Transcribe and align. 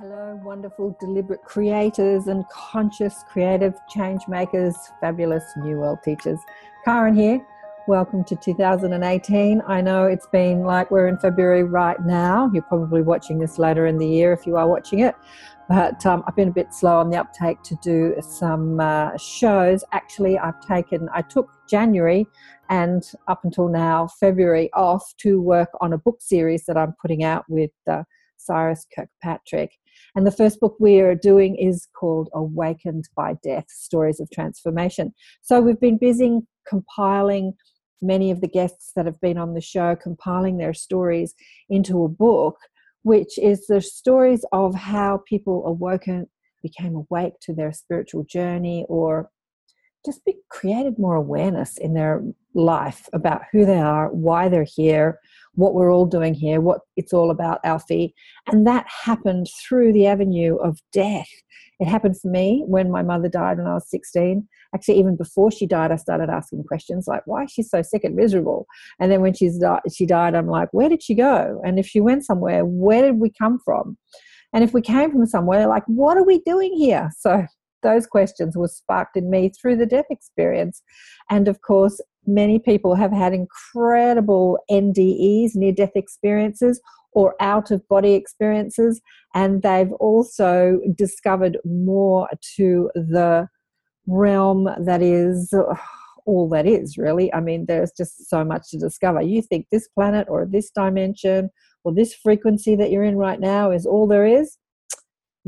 Hello, 0.00 0.40
wonderful, 0.44 0.96
deliberate 1.00 1.42
creators 1.42 2.28
and 2.28 2.48
conscious 2.50 3.24
creative 3.28 3.74
change 3.88 4.28
makers, 4.28 4.76
fabulous 5.00 5.42
new 5.56 5.78
world 5.78 5.98
teachers. 6.04 6.38
Karen 6.84 7.16
here. 7.16 7.44
Welcome 7.88 8.22
to 8.26 8.36
2018. 8.36 9.60
I 9.66 9.80
know 9.80 10.04
it's 10.04 10.28
been 10.28 10.60
like 10.62 10.92
we're 10.92 11.08
in 11.08 11.18
February 11.18 11.64
right 11.64 11.96
now. 12.06 12.48
You're 12.54 12.62
probably 12.62 13.02
watching 13.02 13.40
this 13.40 13.58
later 13.58 13.86
in 13.86 13.98
the 13.98 14.06
year 14.06 14.32
if 14.32 14.46
you 14.46 14.56
are 14.56 14.68
watching 14.68 15.00
it. 15.00 15.16
But 15.68 16.06
um, 16.06 16.22
I've 16.28 16.36
been 16.36 16.50
a 16.50 16.52
bit 16.52 16.72
slow 16.72 16.98
on 16.98 17.10
the 17.10 17.16
uptake 17.16 17.64
to 17.64 17.76
do 17.82 18.14
some 18.20 18.78
uh, 18.78 19.16
shows. 19.16 19.82
Actually, 19.90 20.38
I've 20.38 20.60
taken, 20.60 21.08
I 21.12 21.22
took 21.22 21.50
January 21.68 22.24
and 22.70 23.02
up 23.26 23.40
until 23.42 23.68
now, 23.68 24.06
February 24.20 24.70
off 24.74 25.12
to 25.22 25.42
work 25.42 25.70
on 25.80 25.92
a 25.92 25.98
book 25.98 26.18
series 26.20 26.66
that 26.66 26.76
I'm 26.76 26.94
putting 27.02 27.24
out 27.24 27.46
with 27.48 27.72
uh, 27.90 28.04
Cyrus 28.38 28.86
Kirkpatrick. 28.94 29.72
And 30.14 30.26
the 30.26 30.30
first 30.32 30.60
book 30.60 30.76
we 30.78 31.00
are 31.00 31.14
doing 31.14 31.56
is 31.56 31.88
called 31.98 32.28
Awakened 32.34 33.08
by 33.16 33.34
Death 33.42 33.66
Stories 33.68 34.20
of 34.20 34.30
Transformation. 34.30 35.14
So 35.42 35.60
we've 35.60 35.80
been 35.80 35.98
busy 35.98 36.40
compiling 36.68 37.54
many 38.00 38.30
of 38.30 38.40
the 38.40 38.48
guests 38.48 38.92
that 38.94 39.06
have 39.06 39.20
been 39.20 39.38
on 39.38 39.54
the 39.54 39.60
show, 39.60 39.96
compiling 39.96 40.58
their 40.58 40.74
stories 40.74 41.34
into 41.68 42.04
a 42.04 42.08
book, 42.08 42.56
which 43.02 43.38
is 43.38 43.66
the 43.66 43.80
stories 43.80 44.44
of 44.52 44.74
how 44.74 45.22
people 45.28 45.66
awoken, 45.66 46.28
became 46.62 46.94
awake 46.94 47.34
to 47.42 47.54
their 47.54 47.72
spiritual 47.72 48.24
journey, 48.24 48.84
or 48.88 49.30
just 50.04 50.24
be, 50.24 50.34
created 50.48 50.98
more 50.98 51.14
awareness 51.14 51.76
in 51.78 51.94
their 51.94 52.22
life 52.54 53.08
about 53.12 53.42
who 53.52 53.64
they 53.64 53.78
are, 53.78 54.08
why 54.12 54.48
they're 54.48 54.66
here, 54.66 55.18
what 55.54 55.74
we're 55.74 55.92
all 55.92 56.06
doing 56.06 56.34
here, 56.34 56.60
what 56.60 56.80
it's 56.96 57.12
all 57.12 57.30
about, 57.30 57.60
Alfie. 57.64 58.14
And 58.46 58.66
that 58.66 58.86
happened 58.88 59.48
through 59.60 59.92
the 59.92 60.06
avenue 60.06 60.56
of 60.56 60.78
death. 60.92 61.28
It 61.80 61.86
happened 61.86 62.18
for 62.20 62.28
me 62.28 62.64
when 62.66 62.90
my 62.90 63.02
mother 63.02 63.28
died 63.28 63.58
when 63.58 63.66
I 63.66 63.74
was 63.74 63.88
16. 63.90 64.46
Actually, 64.74 64.98
even 64.98 65.16
before 65.16 65.50
she 65.50 65.66
died, 65.66 65.92
I 65.92 65.96
started 65.96 66.28
asking 66.28 66.64
questions 66.64 67.06
like, 67.06 67.22
why 67.26 67.44
is 67.44 67.52
she 67.52 67.62
so 67.62 67.82
sick 67.82 68.04
and 68.04 68.14
miserable? 68.16 68.66
And 69.00 69.10
then 69.10 69.20
when 69.20 69.34
she's 69.34 69.58
di- 69.58 69.80
she 69.92 70.06
died, 70.06 70.34
I'm 70.34 70.48
like, 70.48 70.68
where 70.72 70.88
did 70.88 71.02
she 71.02 71.14
go? 71.14 71.60
And 71.64 71.78
if 71.78 71.86
she 71.86 72.00
went 72.00 72.24
somewhere, 72.24 72.64
where 72.64 73.02
did 73.02 73.18
we 73.18 73.30
come 73.30 73.58
from? 73.64 73.96
And 74.52 74.64
if 74.64 74.72
we 74.72 74.80
came 74.80 75.10
from 75.12 75.26
somewhere, 75.26 75.66
like, 75.66 75.84
what 75.86 76.16
are 76.16 76.24
we 76.24 76.40
doing 76.40 76.72
here? 76.74 77.10
So 77.18 77.46
those 77.82 78.06
questions 78.06 78.56
were 78.56 78.68
sparked 78.68 79.16
in 79.16 79.30
me 79.30 79.50
through 79.50 79.76
the 79.76 79.86
death 79.86 80.06
experience. 80.10 80.82
And 81.30 81.48
of 81.48 81.62
course, 81.62 82.00
many 82.26 82.58
people 82.58 82.94
have 82.94 83.12
had 83.12 83.32
incredible 83.32 84.58
NDEs, 84.70 85.54
near 85.54 85.72
death 85.72 85.92
experiences, 85.94 86.80
or 87.12 87.34
out 87.40 87.70
of 87.70 87.86
body 87.88 88.12
experiences, 88.12 89.00
and 89.34 89.62
they've 89.62 89.92
also 89.92 90.78
discovered 90.94 91.58
more 91.64 92.28
to 92.56 92.90
the 92.94 93.48
realm 94.06 94.68
that 94.78 95.02
is 95.02 95.52
all 96.26 96.48
that 96.50 96.66
is, 96.66 96.98
really. 96.98 97.32
I 97.32 97.40
mean, 97.40 97.64
there's 97.66 97.92
just 97.96 98.28
so 98.28 98.44
much 98.44 98.70
to 98.70 98.78
discover. 98.78 99.22
You 99.22 99.40
think 99.40 99.66
this 99.72 99.88
planet 99.88 100.26
or 100.28 100.46
this 100.46 100.70
dimension 100.70 101.50
or 101.84 101.94
this 101.94 102.14
frequency 102.14 102.76
that 102.76 102.90
you're 102.90 103.04
in 103.04 103.16
right 103.16 103.40
now 103.40 103.70
is 103.70 103.86
all 103.86 104.06
there 104.06 104.26
is? 104.26 104.57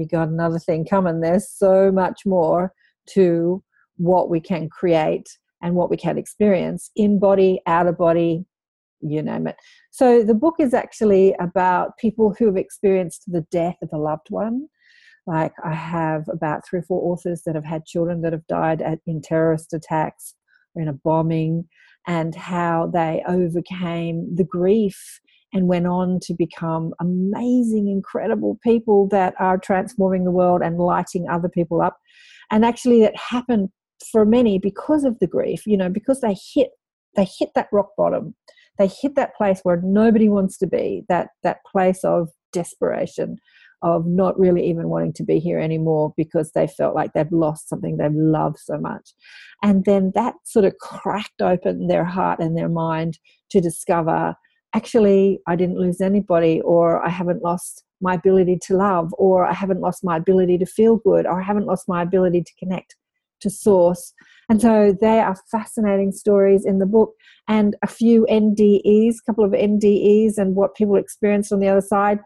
You 0.01 0.07
got 0.07 0.29
another 0.29 0.59
thing 0.59 0.85
coming. 0.85 1.21
There's 1.21 1.51
so 1.51 1.93
much 1.93 2.23
more 2.25 2.73
to 3.11 3.63
what 3.97 4.31
we 4.31 4.41
can 4.41 4.69
create 4.69 5.29
and 5.63 5.75
what 5.75 5.91
we 5.91 5.97
can 5.97 6.17
experience 6.17 6.91
in 6.97 7.19
body, 7.19 7.61
out 7.67 7.87
of 7.87 7.99
body, 7.99 8.47
you 9.03 9.23
name 9.23 9.47
it. 9.47 9.57
So 9.91 10.23
the 10.23 10.35
book 10.35 10.57
is 10.59 10.73
actually 10.73 11.35
about 11.39 11.99
people 11.99 12.35
who 12.39 12.47
have 12.47 12.57
experienced 12.57 13.25
the 13.27 13.43
death 13.51 13.77
of 13.83 13.91
a 13.93 13.99
loved 13.99 14.29
one. 14.31 14.69
Like 15.27 15.53
I 15.63 15.75
have 15.75 16.25
about 16.33 16.67
three 16.67 16.81
or 16.81 16.83
four 16.85 17.13
authors 17.13 17.43
that 17.45 17.55
have 17.55 17.65
had 17.65 17.85
children 17.85 18.23
that 18.23 18.33
have 18.33 18.47
died 18.47 18.81
at, 18.81 19.01
in 19.07 19.21
terrorist 19.21 19.75
attacks 19.75 20.35
or 20.75 20.83
in 20.83 20.89
a 20.89 20.95
bombing, 20.95 21.69
and 22.07 22.35
how 22.35 22.91
they 22.93 23.23
overcame 23.29 24.35
the 24.35 24.45
grief 24.45 25.21
and 25.53 25.69
went 25.69 25.87
on 25.87 26.21
to 26.21 26.35
become 26.35 26.93
amazing, 27.01 27.89
incredible 27.89 28.59
people 28.63 29.09
that 29.09 29.35
are 29.39 29.59
transforming 29.59 30.25
the 30.25 30.31
world 30.31 30.63
and 30.63 30.79
lighting 30.79 31.29
other 31.29 31.49
people 31.49 31.83
up. 31.83 31.99
And 32.51 32.65
actually, 32.65 33.01
that 33.03 33.17
happened 33.17 33.71
for 34.11 34.25
many 34.25 34.59
because 34.59 35.05
of 35.05 35.19
the 35.19 35.27
grief 35.27 35.67
you 35.67 35.77
know 35.77 35.89
because 35.89 36.21
they 36.21 36.37
hit 36.55 36.71
they 37.17 37.27
hit 37.39 37.51
that 37.55 37.69
rock 37.73 37.91
bottom 37.97 38.35
they 38.79 38.89
hit 39.01 39.15
that 39.15 39.35
place 39.35 39.61
where 39.63 39.81
nobody 39.83 40.29
wants 40.29 40.57
to 40.59 40.67
be 40.67 41.05
that 41.09 41.29
that 41.43 41.59
place 41.71 42.03
of 42.05 42.29
desperation 42.53 43.37
of 43.83 44.07
not 44.07 44.39
really 44.39 44.67
even 44.69 44.89
wanting 44.89 45.13
to 45.13 45.25
be 45.25 45.39
here 45.39 45.59
anymore 45.59 46.13
because 46.17 46.53
they 46.53 46.67
felt 46.67 46.95
like 46.95 47.13
they've 47.13 47.33
lost 47.33 47.69
something 47.69 47.97
they've 47.97 48.13
loved 48.13 48.59
so 48.59 48.79
much 48.79 49.15
and 49.63 49.85
then 49.85 50.13
that 50.15 50.35
sort 50.45 50.65
of 50.65 50.77
cracked 50.79 51.41
open 51.41 51.89
their 51.89 52.05
heart 52.05 52.41
and 52.41 52.57
their 52.57 52.69
mind 52.69 53.19
to 53.51 53.61
discover 53.61 54.35
actually 54.75 55.41
i 55.47 55.57
didn't 55.57 55.79
lose 55.79 56.01
anybody 56.01 56.61
or 56.63 57.05
i 57.05 57.09
haven't 57.09 57.43
lost 57.43 57.85
my 58.01 58.15
ability 58.15 58.59
to 58.61 58.75
love 58.77 59.13
or 59.19 59.45
i 59.45 59.53
haven't 59.53 59.81
lost 59.81 60.05
my 60.05 60.17
ability 60.17 60.57
to 60.59 60.67
feel 60.67 60.97
good 60.97 61.27
or 61.27 61.41
i 61.41 61.45
haven't 61.45 61.67
lost 61.67 61.89
my 61.89 62.03
ability 62.03 62.43
to 62.43 62.53
connect 62.59 62.97
to 63.41 63.51
source. 63.51 64.13
And 64.49 64.61
so 64.61 64.97
they 64.99 65.21
are 65.21 65.37
fascinating 65.51 66.13
stories 66.13 66.65
in 66.65 66.79
the 66.79 66.87
book 66.87 67.15
and 67.49 67.77
a 67.83 67.87
few 67.87 68.27
NDEs, 68.31 69.15
a 69.15 69.27
couple 69.27 69.45
of 69.45 69.53
NDEs 69.53 70.39
and 70.39 70.55
what 70.55 70.75
people 70.75 70.97
experienced 70.97 71.53
on 71.53 71.61
the 71.61 71.69
other 71.69 71.81
side. 71.81 72.21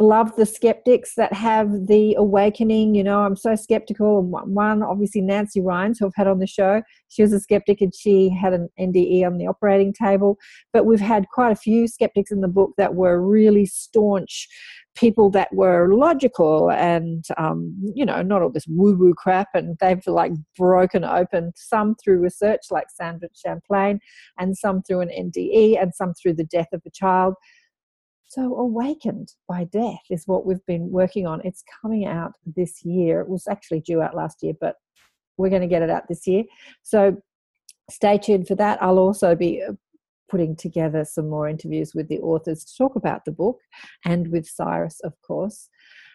Love 0.00 0.34
the 0.36 0.46
skeptics 0.46 1.14
that 1.16 1.32
have 1.32 1.86
the 1.86 2.14
awakening. 2.14 2.94
You 2.94 3.04
know, 3.04 3.20
I'm 3.20 3.36
so 3.36 3.54
skeptical. 3.54 4.22
One, 4.22 4.82
obviously, 4.82 5.20
Nancy 5.20 5.60
Rynes, 5.60 5.96
who 6.00 6.06
I've 6.06 6.14
had 6.16 6.26
on 6.26 6.38
the 6.38 6.46
show, 6.46 6.82
she 7.08 7.22
was 7.22 7.32
a 7.32 7.40
skeptic 7.40 7.80
and 7.80 7.94
she 7.94 8.30
had 8.30 8.54
an 8.54 8.68
NDE 8.80 9.26
on 9.26 9.36
the 9.36 9.46
operating 9.46 9.92
table. 9.92 10.38
But 10.72 10.86
we've 10.86 11.00
had 11.00 11.26
quite 11.32 11.52
a 11.52 11.56
few 11.56 11.86
skeptics 11.86 12.30
in 12.30 12.40
the 12.40 12.48
book 12.48 12.72
that 12.78 12.94
were 12.94 13.20
really 13.20 13.66
staunch 13.66 14.48
people 14.94 15.30
that 15.30 15.48
were 15.54 15.94
logical 15.94 16.70
and 16.70 17.24
um, 17.38 17.74
you 17.94 18.04
know 18.04 18.20
not 18.22 18.42
all 18.42 18.50
this 18.50 18.66
woo 18.68 18.94
woo 18.94 19.14
crap 19.14 19.48
and 19.54 19.76
they've 19.80 20.06
like 20.06 20.32
broken 20.56 21.02
open 21.04 21.52
some 21.56 21.94
through 21.94 22.18
research 22.18 22.60
like 22.70 22.86
sandra 22.90 23.28
champlain 23.34 23.98
and 24.38 24.56
some 24.56 24.82
through 24.82 25.00
an 25.00 25.08
nde 25.08 25.80
and 25.80 25.94
some 25.94 26.12
through 26.12 26.34
the 26.34 26.44
death 26.44 26.68
of 26.72 26.82
a 26.86 26.90
child 26.90 27.34
so 28.32 28.56
awakened 28.56 29.34
by 29.46 29.64
death 29.64 30.00
is 30.10 30.26
what 30.26 30.46
we've 30.46 30.64
been 30.66 30.90
working 30.90 31.26
on. 31.26 31.42
It's 31.44 31.62
coming 31.82 32.06
out 32.06 32.32
this 32.46 32.82
year. 32.82 33.20
It 33.20 33.28
was 33.28 33.46
actually 33.46 33.80
due 33.80 34.00
out 34.00 34.16
last 34.16 34.42
year 34.42 34.54
but 34.58 34.76
we're 35.36 35.50
going 35.50 35.62
to 35.62 35.68
get 35.68 35.82
it 35.82 35.90
out 35.90 36.08
this 36.08 36.26
year. 36.26 36.44
So 36.82 37.16
stay 37.90 38.18
tuned 38.18 38.48
for 38.48 38.54
that. 38.56 38.82
I'll 38.82 38.98
also 38.98 39.34
be 39.34 39.62
uh, 39.62 39.72
putting 40.30 40.56
together 40.56 41.04
some 41.04 41.28
more 41.28 41.48
interviews 41.48 41.94
with 41.94 42.08
the 42.08 42.20
authors 42.20 42.64
to 42.64 42.76
talk 42.76 42.96
about 42.96 43.24
the 43.24 43.32
book 43.32 43.58
and 44.04 44.28
with 44.28 44.46
Cyrus, 44.46 45.00
of 45.00 45.14
course. 45.22 45.68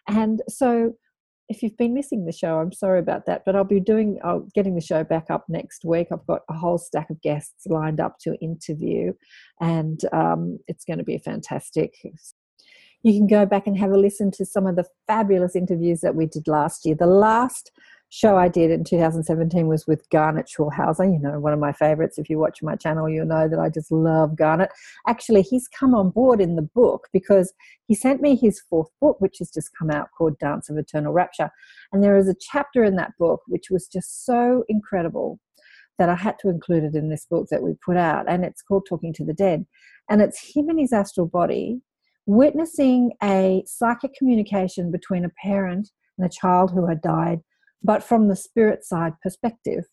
And 0.08 0.42
so, 0.48 0.94
if 1.50 1.64
you've 1.64 1.78
been 1.78 1.94
missing 1.94 2.26
the 2.26 2.32
show, 2.32 2.60
I'm 2.60 2.74
sorry 2.74 3.00
about 3.00 3.26
that, 3.26 3.44
but 3.46 3.56
I'll 3.56 3.64
be 3.64 3.80
doing, 3.80 4.20
I'll 4.24 4.48
getting 4.54 4.76
the 4.76 4.82
show 4.82 5.04
back 5.04 5.28
up 5.30 5.46
next 5.48 5.86
week. 5.86 6.08
I've 6.12 6.26
got 6.28 6.42
a 6.50 6.54
whole 6.54 6.78
stack 6.78 7.10
of 7.10 7.22
guests 7.22 7.66
lined 7.68 8.00
up 8.00 8.18
to 8.22 8.36
interview, 8.42 9.14
and 9.62 10.00
um, 10.12 10.60
it's 10.68 10.84
going 10.84 11.00
to 11.00 11.06
be 11.06 11.18
fantastic. 11.18 11.96
You 13.04 13.14
can 13.14 13.28
go 13.28 13.46
back 13.46 13.68
and 13.68 13.78
have 13.78 13.92
a 13.92 13.98
listen 13.98 14.32
to 14.32 14.46
some 14.46 14.68
of 14.68 14.76
the 14.76 14.86
fabulous 15.08 15.56
interviews 15.56 16.02
that 16.02 16.16
we 16.16 16.26
did 16.26 16.48
last 16.48 16.86
year. 16.86 16.96
The 16.96 17.06
last 17.06 17.72
show 18.10 18.38
I 18.38 18.48
did 18.48 18.72
in 18.72 18.84
2017 18.84 19.68
was 19.68 19.86
with 19.86 20.10
Garnet 20.10 20.48
Schulhauser, 20.48 21.12
you 21.12 21.20
know, 21.20 21.40
one 21.40 21.54
of 21.54 21.60
my 21.60 21.74
favorites. 21.74 22.18
If 22.18 22.30
you 22.30 22.40
watch 22.40 22.64
my 22.64 22.76
channel, 22.76 23.10
you'll 23.10 23.26
know 23.26 23.48
that 23.48 23.60
I 23.60 23.70
just 23.70 23.92
love 23.92 24.36
Garnet. 24.36 24.70
Actually, 25.08 25.42
he's 25.42 25.68
come 25.68 25.94
on 25.94 26.12
board 26.12 26.40
in 26.40 26.56
the 26.56 26.62
book 26.62 27.08
because 27.12 27.54
he 27.88 27.96
sent 27.96 28.22
me 28.22 28.36
his 28.36 28.62
fourth 28.70 28.90
book, 29.02 29.20
which 29.20 29.40
has 29.40 29.52
just 29.52 29.72
come 29.78 29.92
out 29.92 30.10
called 30.18 30.40
Dance 30.40 30.70
of 30.70 30.78
Eternal 30.78 31.14
Rapture. 31.14 31.52
And 31.92 32.04
there 32.04 32.18
is 32.18 32.28
a 32.28 32.36
chapter 32.40 32.84
in 32.84 32.96
that 32.96 33.14
book 33.20 33.42
which 33.48 33.70
was 33.70 33.88
just 33.88 34.26
so 34.26 34.64
incredible 34.70 35.40
that 35.98 36.10
I 36.10 36.16
had 36.16 36.38
to 36.40 36.50
include 36.50 36.84
it 36.84 36.96
in 36.96 37.10
this 37.10 37.26
book 37.26 37.48
that 37.50 37.64
we 37.64 37.74
put 37.86 37.98
out. 37.98 38.30
And 38.30 38.46
it's 38.46 38.62
called 38.62 38.86
Talking 38.88 39.14
to 39.14 39.26
the 39.26 39.34
Dead. 39.34 39.66
And 40.10 40.22
it's 40.22 40.56
him 40.56 40.70
and 40.70 40.80
his 40.80 40.94
astral 40.94 41.28
body 41.28 41.82
witnessing 42.26 43.14
a 43.24 43.64
psychic 43.66 44.14
communication 44.14 44.92
between 44.92 45.26
a 45.26 45.32
parent 45.42 45.90
and 46.18 46.26
a 46.26 46.30
child 46.30 46.72
who 46.72 46.86
had 46.86 47.02
died 47.02 47.40
but 47.84 48.04
from 48.04 48.28
the 48.28 48.36
spirit 48.36 48.84
side 48.84 49.14
perspective. 49.22 49.86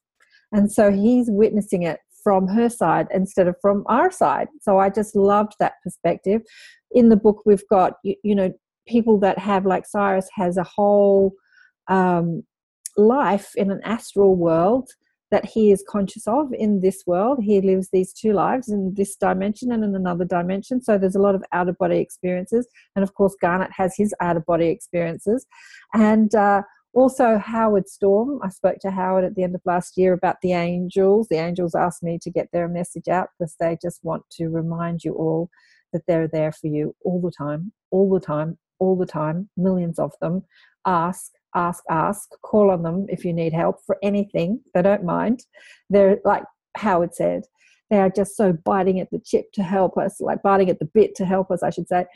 And 0.52 0.70
so 0.70 0.90
he's 0.92 1.26
witnessing 1.28 1.82
it 1.82 2.00
from 2.22 2.48
her 2.48 2.69
side 2.69 3.06
instead 3.12 3.46
of 3.46 3.56
from 3.60 3.84
our 3.86 4.10
side. 4.10 4.48
So 4.62 4.78
I 4.78 4.88
just 4.88 5.14
loved 5.14 5.52
that 5.60 5.75
perspective. 5.82 6.42
In 6.92 7.10
the 7.10 7.16
book, 7.16 7.42
we've 7.44 7.69
got, 7.69 7.94
you, 8.02 8.14
you 8.22 8.34
know, 8.34 8.52
people 8.88 9.19
that 9.20 9.38
have, 9.38 9.66
like 9.66 9.86
Cyrus 9.86 10.28
has 10.34 10.56
a 10.56 10.64
whole 10.64 11.32
um, 11.88 12.42
life 12.96 13.52
in 13.56 13.70
an 13.70 13.81
astral 13.84 14.36
world 14.36 14.88
that 15.31 15.44
he 15.44 15.72
is 15.72 15.84
conscious 15.88 16.28
of 16.28 16.52
in 16.52 16.81
this 16.81 17.02
world. 17.06 17.40
He 17.42 17.60
lives 17.60 17.88
these 17.92 18.12
two 18.12 18.32
lives 18.32 18.69
in 18.69 18.94
this 18.94 19.16
dimension 19.16 19.72
and 19.72 19.82
in 19.82 19.96
another 19.96 20.25
dimension. 20.25 20.81
So 20.81 20.96
there's 20.96 21.16
a 21.16 21.20
lot 21.20 21.34
of 21.34 21.42
out 21.52 21.69
of 21.69 21.76
body 21.78 21.98
experiences. 21.98 22.69
And 22.94 23.02
of 23.02 23.14
course, 23.14 23.34
Garnet 23.40 23.70
has 23.72 23.94
his 23.96 24.14
out 24.20 24.36
of 24.36 24.46
body 24.46 24.69
experiences. 24.69 25.44
And 25.92 26.34
uh, 26.34 26.62
also, 26.94 27.38
Howard 27.38 27.88
Storm. 27.88 28.41
I 28.43 28.49
spoke 28.49 28.79
to 28.81 28.91
Howard 28.91 29.25
at 29.25 29.35
the 29.35 29.43
end 29.43 29.55
of 29.55 29.61
last 29.64 29.96
year 29.96 30.12
about 30.12 30.37
the 30.43 30.52
angels. 30.52 31.29
The 31.29 31.38
angels 31.38 31.75
asked 31.75 32.02
me 32.02 32.19
to 32.23 32.31
get 32.31 32.49
their 32.52 32.69
message 32.69 33.08
out 33.08 33.29
because 33.38 33.56
they 33.58 33.76
just 33.82 34.05
want 34.05 34.23
to 34.32 34.49
remind 34.49 35.05
you 35.05 35.14
all 35.14 35.50
that 35.93 36.02
they're 36.06 36.29
there 36.29 36.52
for 36.52 36.69
you 36.69 36.94
all 37.05 37.20
the 37.20 37.31
time, 37.31 37.73
all 37.91 38.12
the 38.12 38.25
time, 38.25 38.58
all 38.79 38.96
the 38.96 39.06
time, 39.06 39.49
millions 39.56 39.99
of 39.99 40.12
them. 40.20 40.43
Ask, 40.87 41.32
ask, 41.55 41.82
ask, 41.91 42.29
call 42.43 42.70
on 42.70 42.82
them 42.82 43.06
if 43.08 43.25
you 43.25 43.32
need 43.32 43.52
help 43.52 43.76
for 43.85 43.96
anything. 44.02 44.61
They 44.75 44.82
don't 44.82 45.05
mind. 45.05 45.44
They're 45.91 46.19
like 46.25 46.44
Howard 46.76 47.14
said, 47.14 47.44
they 47.91 47.99
are 47.99 48.11
just 48.11 48.37
so 48.37 48.52
biting 48.52 49.00
at 49.00 49.11
the 49.11 49.20
chip 49.25 49.52
to 49.52 49.62
help 49.62 49.96
us, 49.99 50.20
like 50.20 50.43
biting 50.43 50.70
at 50.70 50.79
the 50.79 50.87
bit 50.87 51.14
to 51.17 51.25
help 51.25 51.50
us, 51.50 51.62
I 51.62 51.70
should 51.70 51.88
say 51.88 52.06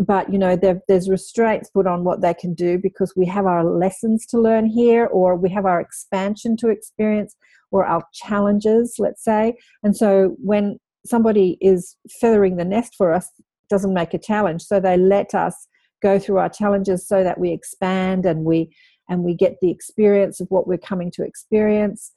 but 0.00 0.30
you 0.30 0.38
know 0.38 0.56
there's 0.88 1.08
restraints 1.08 1.70
put 1.70 1.86
on 1.86 2.04
what 2.04 2.20
they 2.20 2.34
can 2.34 2.52
do 2.54 2.78
because 2.78 3.14
we 3.16 3.24
have 3.26 3.46
our 3.46 3.64
lessons 3.64 4.26
to 4.26 4.38
learn 4.38 4.66
here 4.66 5.06
or 5.06 5.36
we 5.36 5.48
have 5.50 5.64
our 5.64 5.80
expansion 5.80 6.56
to 6.56 6.68
experience 6.68 7.34
or 7.70 7.84
our 7.84 8.02
challenges 8.12 8.96
let's 8.98 9.24
say. 9.24 9.56
And 9.82 9.96
so 9.96 10.36
when 10.42 10.78
somebody 11.06 11.56
is 11.60 11.96
feathering 12.20 12.56
the 12.56 12.64
nest 12.64 12.94
for 12.96 13.12
us 13.12 13.30
doesn't 13.68 13.94
make 13.94 14.14
a 14.14 14.18
challenge. 14.18 14.62
So 14.62 14.80
they 14.80 14.96
let 14.96 15.34
us 15.34 15.68
go 16.02 16.18
through 16.18 16.38
our 16.38 16.48
challenges 16.48 17.06
so 17.06 17.24
that 17.24 17.38
we 17.38 17.52
expand 17.52 18.26
and 18.26 18.44
we 18.44 18.70
and 19.08 19.22
we 19.22 19.34
get 19.34 19.56
the 19.62 19.70
experience 19.70 20.40
of 20.40 20.48
what 20.50 20.66
we're 20.66 20.78
coming 20.78 21.10
to 21.12 21.22
experience 21.22 22.12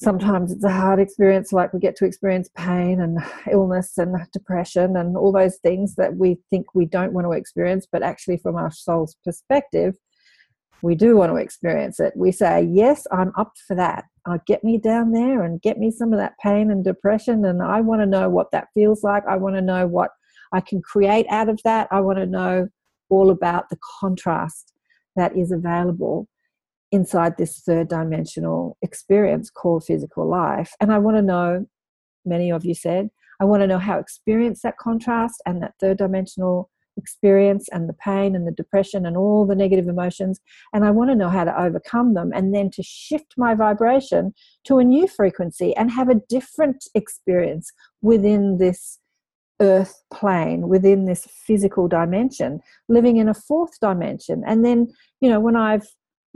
sometimes 0.00 0.52
it's 0.52 0.64
a 0.64 0.70
hard 0.70 1.00
experience 1.00 1.52
like 1.52 1.72
we 1.72 1.80
get 1.80 1.96
to 1.96 2.04
experience 2.04 2.48
pain 2.56 3.00
and 3.00 3.18
illness 3.50 3.98
and 3.98 4.16
depression 4.32 4.96
and 4.96 5.16
all 5.16 5.32
those 5.32 5.56
things 5.56 5.96
that 5.96 6.16
we 6.16 6.38
think 6.50 6.74
we 6.74 6.86
don't 6.86 7.12
want 7.12 7.26
to 7.26 7.32
experience 7.32 7.86
but 7.90 8.02
actually 8.02 8.36
from 8.36 8.56
our 8.56 8.70
soul's 8.70 9.16
perspective 9.24 9.94
we 10.80 10.94
do 10.94 11.16
want 11.16 11.32
to 11.32 11.36
experience 11.36 11.98
it. 11.98 12.12
We 12.16 12.30
say 12.30 12.62
yes 12.62 13.06
i'm 13.10 13.32
up 13.36 13.52
for 13.66 13.74
that. 13.76 14.04
Uh, 14.24 14.38
get 14.46 14.62
me 14.62 14.78
down 14.78 15.12
there 15.12 15.42
and 15.42 15.60
get 15.60 15.78
me 15.78 15.90
some 15.90 16.12
of 16.12 16.18
that 16.18 16.38
pain 16.38 16.70
and 16.70 16.84
depression 16.84 17.44
and 17.44 17.62
i 17.62 17.80
want 17.80 18.00
to 18.00 18.06
know 18.06 18.28
what 18.28 18.50
that 18.52 18.68
feels 18.74 19.02
like. 19.02 19.24
I 19.28 19.36
want 19.36 19.56
to 19.56 19.62
know 19.62 19.86
what 19.86 20.10
i 20.52 20.60
can 20.60 20.80
create 20.80 21.26
out 21.28 21.48
of 21.48 21.60
that. 21.64 21.88
I 21.90 22.00
want 22.00 22.18
to 22.18 22.26
know 22.26 22.68
all 23.10 23.30
about 23.30 23.68
the 23.70 23.78
contrast 24.00 24.72
that 25.16 25.36
is 25.36 25.50
available 25.50 26.28
inside 26.92 27.36
this 27.36 27.60
third 27.60 27.88
dimensional 27.88 28.76
experience 28.82 29.50
called 29.50 29.84
physical 29.84 30.28
life. 30.28 30.72
And 30.80 30.92
I 30.92 30.98
want 30.98 31.16
to 31.16 31.22
know, 31.22 31.66
many 32.24 32.50
of 32.50 32.64
you 32.64 32.74
said, 32.74 33.10
I 33.40 33.44
want 33.44 33.62
to 33.62 33.66
know 33.66 33.78
how 33.78 33.98
experience 33.98 34.62
that 34.62 34.78
contrast 34.78 35.42
and 35.46 35.62
that 35.62 35.74
third 35.80 35.98
dimensional 35.98 36.70
experience 36.96 37.68
and 37.70 37.88
the 37.88 37.94
pain 37.94 38.34
and 38.34 38.46
the 38.46 38.52
depression 38.52 39.06
and 39.06 39.16
all 39.16 39.46
the 39.46 39.54
negative 39.54 39.88
emotions. 39.88 40.40
And 40.74 40.84
I 40.84 40.90
want 40.90 41.10
to 41.10 41.16
know 41.16 41.28
how 41.28 41.44
to 41.44 41.62
overcome 41.62 42.14
them 42.14 42.32
and 42.34 42.52
then 42.52 42.70
to 42.72 42.82
shift 42.82 43.34
my 43.36 43.54
vibration 43.54 44.34
to 44.64 44.78
a 44.78 44.84
new 44.84 45.06
frequency 45.06 45.74
and 45.76 45.90
have 45.92 46.08
a 46.08 46.20
different 46.28 46.84
experience 46.94 47.70
within 48.02 48.58
this 48.58 48.98
earth 49.60 50.02
plane 50.12 50.68
within 50.68 51.06
this 51.06 51.26
physical 51.46 51.88
dimension 51.88 52.60
living 52.88 53.16
in 53.16 53.28
a 53.28 53.34
fourth 53.34 53.72
dimension 53.80 54.44
and 54.46 54.64
then 54.64 54.86
you 55.20 55.28
know 55.28 55.40
when 55.40 55.56
i've 55.56 55.88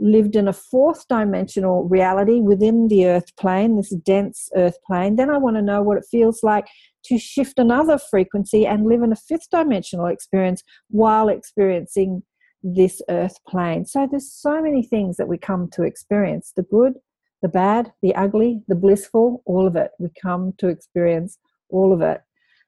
lived 0.03 0.35
in 0.35 0.49
a 0.49 0.53
fourth 0.53 1.07
dimensional 1.07 1.87
reality 1.87 2.41
within 2.41 2.89
the 2.89 3.07
earth 3.07 3.35
plane, 3.37 3.77
this 3.77 3.89
dense 3.89 4.49
earth 4.55 4.77
plane, 4.85 5.15
then 5.15 5.29
I 5.29 5.37
want 5.37 5.55
to 5.55 5.61
know 5.61 5.81
what 5.81 5.97
it 5.97 6.05
feels 6.11 6.43
like 6.43 6.67
to 7.05 7.17
shift 7.17 7.57
another 7.57 7.97
frequency 7.97 8.65
and 8.67 8.85
live 8.85 9.01
in 9.01 9.13
a 9.13 9.15
fifth 9.15 9.49
dimensional 9.49 10.07
experience 10.07 10.61
while 10.89 11.29
experiencing 11.29 12.21
this 12.61 13.01
earth 13.09 13.37
plane. 13.47 13.85
So 13.85 14.05
there's 14.09 14.31
so 14.31 14.61
many 14.61 14.83
things 14.83 15.15
that 15.17 15.27
we 15.27 15.37
come 15.37 15.69
to 15.71 15.83
experience 15.83 16.51
the 16.55 16.63
good, 16.63 16.93
the 17.41 17.47
bad, 17.47 17.93
the 18.01 18.13
ugly, 18.15 18.61
the 18.67 18.75
blissful, 18.75 19.41
all 19.45 19.65
of 19.65 19.77
it. 19.77 19.91
We 19.99 20.09
come 20.21 20.53
to 20.57 20.67
experience 20.67 21.37
all 21.69 21.93
of 21.93 22.01
it. 22.01 22.21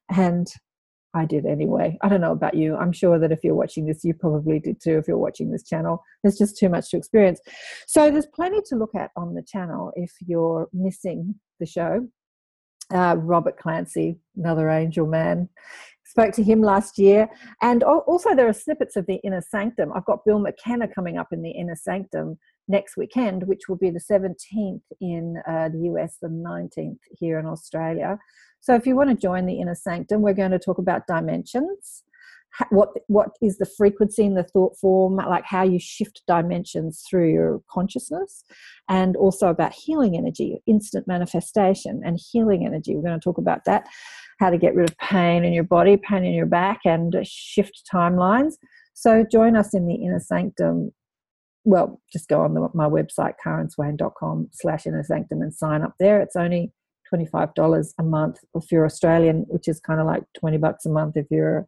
And 0.08 0.46
I 1.16 1.24
did 1.24 1.46
anyway. 1.46 1.96
I 2.02 2.10
don't 2.10 2.20
know 2.20 2.32
about 2.32 2.54
you. 2.54 2.76
I'm 2.76 2.92
sure 2.92 3.18
that 3.18 3.32
if 3.32 3.42
you're 3.42 3.54
watching 3.54 3.86
this, 3.86 4.04
you 4.04 4.12
probably 4.12 4.60
did 4.60 4.80
too. 4.82 4.98
If 4.98 5.08
you're 5.08 5.16
watching 5.16 5.50
this 5.50 5.62
channel, 5.62 6.04
there's 6.22 6.36
just 6.36 6.58
too 6.58 6.68
much 6.68 6.90
to 6.90 6.98
experience. 6.98 7.40
So 7.86 8.10
there's 8.10 8.26
plenty 8.26 8.60
to 8.66 8.76
look 8.76 8.94
at 8.94 9.12
on 9.16 9.34
the 9.34 9.42
channel 9.42 9.92
if 9.96 10.12
you're 10.26 10.68
missing 10.74 11.34
the 11.58 11.64
show. 11.64 12.06
Uh, 12.94 13.16
Robert 13.18 13.58
Clancy, 13.58 14.18
another 14.36 14.68
angel 14.68 15.06
man, 15.06 15.48
spoke 16.04 16.32
to 16.34 16.42
him 16.42 16.60
last 16.60 16.98
year. 16.98 17.28
And 17.62 17.82
also, 17.82 18.34
there 18.34 18.48
are 18.48 18.52
snippets 18.52 18.96
of 18.96 19.06
the 19.06 19.16
Inner 19.24 19.40
Sanctum. 19.40 19.92
I've 19.94 20.04
got 20.04 20.24
Bill 20.24 20.38
McKenna 20.38 20.86
coming 20.86 21.16
up 21.16 21.28
in 21.32 21.42
the 21.42 21.50
Inner 21.50 21.76
Sanctum 21.76 22.38
next 22.68 22.96
weekend, 22.96 23.44
which 23.44 23.68
will 23.68 23.76
be 23.76 23.90
the 23.90 24.00
17th 24.00 24.82
in 25.00 25.36
uh, 25.48 25.70
the 25.70 25.90
US, 25.92 26.18
the 26.20 26.28
19th 26.28 26.98
here 27.18 27.38
in 27.38 27.46
Australia. 27.46 28.18
So 28.66 28.74
if 28.74 28.84
you 28.84 28.96
want 28.96 29.10
to 29.10 29.16
join 29.16 29.46
the 29.46 29.60
inner 29.60 29.76
sanctum, 29.76 30.22
we're 30.22 30.34
going 30.34 30.50
to 30.50 30.58
talk 30.58 30.78
about 30.78 31.06
dimensions. 31.06 32.02
What 32.70 32.88
what 33.06 33.28
is 33.40 33.58
the 33.58 33.70
frequency 33.76 34.24
in 34.24 34.34
the 34.34 34.42
thought 34.42 34.76
form, 34.76 35.16
like 35.16 35.44
how 35.44 35.62
you 35.62 35.78
shift 35.78 36.22
dimensions 36.26 37.04
through 37.08 37.32
your 37.32 37.62
consciousness, 37.70 38.42
and 38.88 39.14
also 39.14 39.50
about 39.50 39.72
healing 39.72 40.16
energy, 40.16 40.60
instant 40.66 41.06
manifestation, 41.06 42.00
and 42.04 42.18
healing 42.32 42.66
energy. 42.66 42.96
We're 42.96 43.02
going 43.02 43.20
to 43.20 43.22
talk 43.22 43.38
about 43.38 43.66
that, 43.66 43.86
how 44.40 44.50
to 44.50 44.58
get 44.58 44.74
rid 44.74 44.90
of 44.90 44.98
pain 44.98 45.44
in 45.44 45.52
your 45.52 45.64
body, 45.64 45.96
pain 45.96 46.24
in 46.24 46.32
your 46.32 46.46
back, 46.46 46.80
and 46.84 47.14
shift 47.24 47.82
timelines. 47.94 48.54
So 48.94 49.24
join 49.30 49.54
us 49.54 49.74
in 49.74 49.86
the 49.86 49.94
inner 49.94 50.18
sanctum 50.18 50.90
well, 51.66 52.00
just 52.12 52.28
go 52.28 52.42
on 52.42 52.54
the, 52.54 52.68
my 52.74 52.86
website, 52.86 53.34
karenswain.com 53.44 54.48
slash 54.52 54.86
inner 54.86 55.02
sanctum 55.02 55.42
and 55.42 55.52
sign 55.52 55.82
up 55.82 55.94
there. 55.98 56.20
It's 56.20 56.36
only 56.36 56.72
$25 57.12 57.94
a 57.98 58.02
month 58.02 58.38
if 58.54 58.70
you're 58.70 58.84
Australian, 58.84 59.44
which 59.48 59.68
is 59.68 59.80
kind 59.80 60.00
of 60.00 60.06
like 60.06 60.24
20 60.38 60.58
bucks 60.58 60.86
a 60.86 60.90
month 60.90 61.16
if 61.16 61.26
you're 61.30 61.66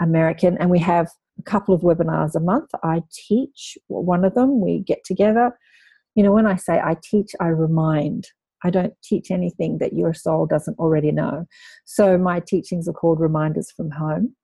American. 0.00 0.56
And 0.58 0.70
we 0.70 0.78
have 0.80 1.08
a 1.38 1.42
couple 1.42 1.74
of 1.74 1.82
webinars 1.82 2.34
a 2.34 2.40
month. 2.40 2.70
I 2.82 3.02
teach 3.12 3.78
one 3.88 4.24
of 4.24 4.34
them, 4.34 4.60
we 4.60 4.80
get 4.80 5.04
together. 5.04 5.58
You 6.14 6.22
know, 6.22 6.32
when 6.32 6.46
I 6.46 6.56
say 6.56 6.80
I 6.82 6.96
teach, 7.02 7.32
I 7.40 7.48
remind. 7.48 8.28
I 8.64 8.70
don't 8.70 8.94
teach 9.02 9.30
anything 9.30 9.78
that 9.78 9.92
your 9.92 10.14
soul 10.14 10.46
doesn't 10.46 10.78
already 10.78 11.12
know. 11.12 11.46
So 11.84 12.16
my 12.16 12.40
teachings 12.40 12.88
are 12.88 12.94
called 12.94 13.20
Reminders 13.20 13.70
from 13.70 13.90
Home. 13.90 14.34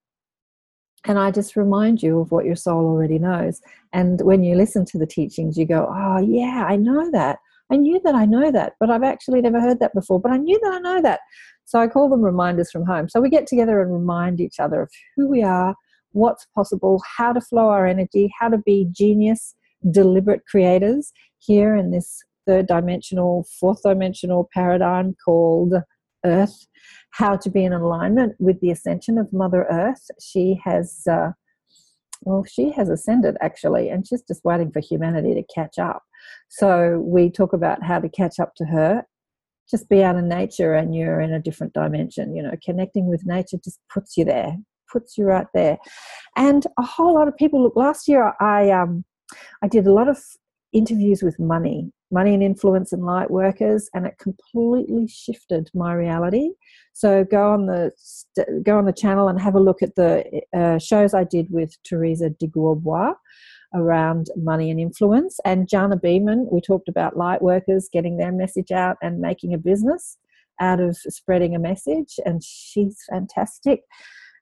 And 1.07 1.19
I 1.19 1.31
just 1.31 1.57
remind 1.57 2.03
you 2.03 2.21
of 2.21 2.31
what 2.31 2.45
your 2.45 2.57
soul 2.57 2.85
already 2.85 3.19
knows. 3.19 3.63
And 3.93 4.21
when 4.21 4.45
you 4.45 4.55
listen 4.55 4.85
to 4.87 4.99
the 4.99 5.07
teachings, 5.07 5.57
you 5.57 5.65
go, 5.65 5.87
Oh, 5.91 6.19
yeah, 6.19 6.67
I 6.69 6.77
know 6.77 7.11
that. 7.13 7.39
I 7.73 7.77
knew 7.77 8.01
that 8.05 8.15
I 8.15 8.25
know 8.25 8.51
that, 8.51 8.75
but 8.81 8.91
I've 8.91 9.03
actually 9.03 9.41
never 9.41 9.61
heard 9.61 9.81
that 9.81 9.95
before, 9.95 10.21
but 10.21 10.33
I 10.33 10.37
knew 10.37 10.59
that 10.63 10.73
I 10.73 10.79
know 10.79 11.01
that. 11.03 11.21
So 11.65 11.79
I 11.79 11.87
call 11.87 12.09
them 12.09 12.23
reminders 12.23 12.71
from 12.71 12.85
home. 12.85 13.09
So 13.09 13.21
we 13.21 13.31
get 13.31 13.47
together 13.47 13.81
and 13.81 13.93
remind 13.93 14.41
each 14.41 14.59
other 14.59 14.83
of 14.83 14.91
who 15.17 15.29
we 15.29 15.43
are, 15.43 15.77
what's 16.13 16.47
possible, 16.55 17.01
how 17.17 17.33
to 17.33 17.41
flow 17.41 17.69
our 17.69 17.87
energy, 17.87 18.33
how 18.39 18.49
to 18.49 18.59
be 18.59 18.89
genius, 18.91 19.55
deliberate 19.91 20.43
creators 20.51 21.13
here 21.39 21.77
in 21.77 21.93
this 21.93 22.23
third 22.47 22.67
dimensional, 22.67 23.47
fourth 23.61 23.83
dimensional 23.83 24.49
paradigm 24.53 25.15
called 25.25 25.75
Earth, 26.25 26.67
how 27.13 27.37
to 27.37 27.51
be 27.51 27.65
in 27.65 27.73
alignment 27.73 28.35
with 28.41 28.61
the 28.61 28.71
ascension 28.71 29.17
of 29.17 29.33
Mother 29.33 29.67
Earth. 29.71 30.11
She 30.21 30.61
has. 30.65 31.03
Uh, 31.09 31.33
well, 32.23 32.45
she 32.45 32.71
has 32.73 32.91
ascended 32.91 33.37
actually, 33.41 33.89
and 33.89 34.07
she's 34.07 34.23
just 34.23 34.45
waiting 34.45 34.71
for 34.71 34.81
humanity 34.81 35.35
to 35.35 35.55
catch 35.55 35.79
up. 35.79 36.03
So 36.49 36.99
we 37.05 37.31
talk 37.31 37.53
about 37.53 37.83
how 37.83 38.01
to 38.01 38.09
catch 38.09 38.39
up 38.41 38.55
to 38.57 38.65
her. 38.67 39.05
Just 39.71 39.89
be 39.89 40.03
out 40.03 40.17
in 40.17 40.29
nature 40.29 40.75
and 40.75 40.95
you're 40.95 41.21
in 41.21 41.33
a 41.33 41.41
different 41.41 41.73
dimension. 41.73 42.35
You 42.35 42.43
know, 42.43 42.55
connecting 42.65 43.07
with 43.07 43.27
nature 43.27 43.59
just 43.63 43.79
puts 43.93 44.17
you 44.17 44.25
there, 44.25 44.57
puts 44.91 45.17
you 45.17 45.25
right 45.25 45.47
there. 45.55 45.79
And 46.37 46.67
a 46.79 46.83
whole 46.83 47.15
lot 47.15 47.29
of 47.29 47.37
people 47.37 47.63
look 47.63 47.77
last 47.77 48.09
year 48.09 48.33
I 48.41 48.71
um 48.71 49.05
I 49.63 49.69
did 49.69 49.87
a 49.87 49.93
lot 49.93 50.09
of 50.09 50.19
interviews 50.73 51.23
with 51.23 51.39
money, 51.39 51.93
money 52.11 52.35
and 52.35 52.43
influence 52.43 52.93
and 52.93 53.05
light 53.05 53.31
workers, 53.31 53.89
and 53.95 54.07
it 54.07 54.19
completely 54.19 55.09
shifted 55.09 55.71
my 55.75 55.93
reality. 55.95 56.51
So 56.93 57.25
go 57.25 57.51
on 57.51 57.67
the 57.67 57.93
go 58.65 58.79
on 58.79 58.87
the 58.87 58.93
channel 58.93 59.29
and 59.29 59.41
have 59.41 59.55
a 59.55 59.61
look 59.61 59.83
at 59.83 59.95
the 59.95 60.43
uh, 60.57 60.79
shows 60.79 61.15
I 61.15 61.25
did 61.25 61.47
with 61.51 61.77
Teresa 61.85 62.31
de 62.31 62.47
Grosbois 62.47 63.15
around 63.75 64.29
money 64.37 64.71
and 64.71 64.81
influence. 64.81 65.39
And 65.45 65.69
Jana 65.69 65.97
Beeman, 65.97 66.49
we 66.51 66.61
talked 66.61 66.89
about 66.89 67.17
light 67.17 67.43
workers 67.43 67.89
getting 67.93 68.17
their 68.17 68.33
message 68.33 68.71
out 68.73 68.97
and 69.03 69.21
making 69.21 69.55
a 69.55 69.59
business 69.59 70.19
out 70.61 70.81
of 70.81 70.97
spreading 70.97 71.55
a 71.55 71.59
message, 71.59 72.21
and 72.25 72.43
she's 72.45 72.99
fantastic. 73.09 73.81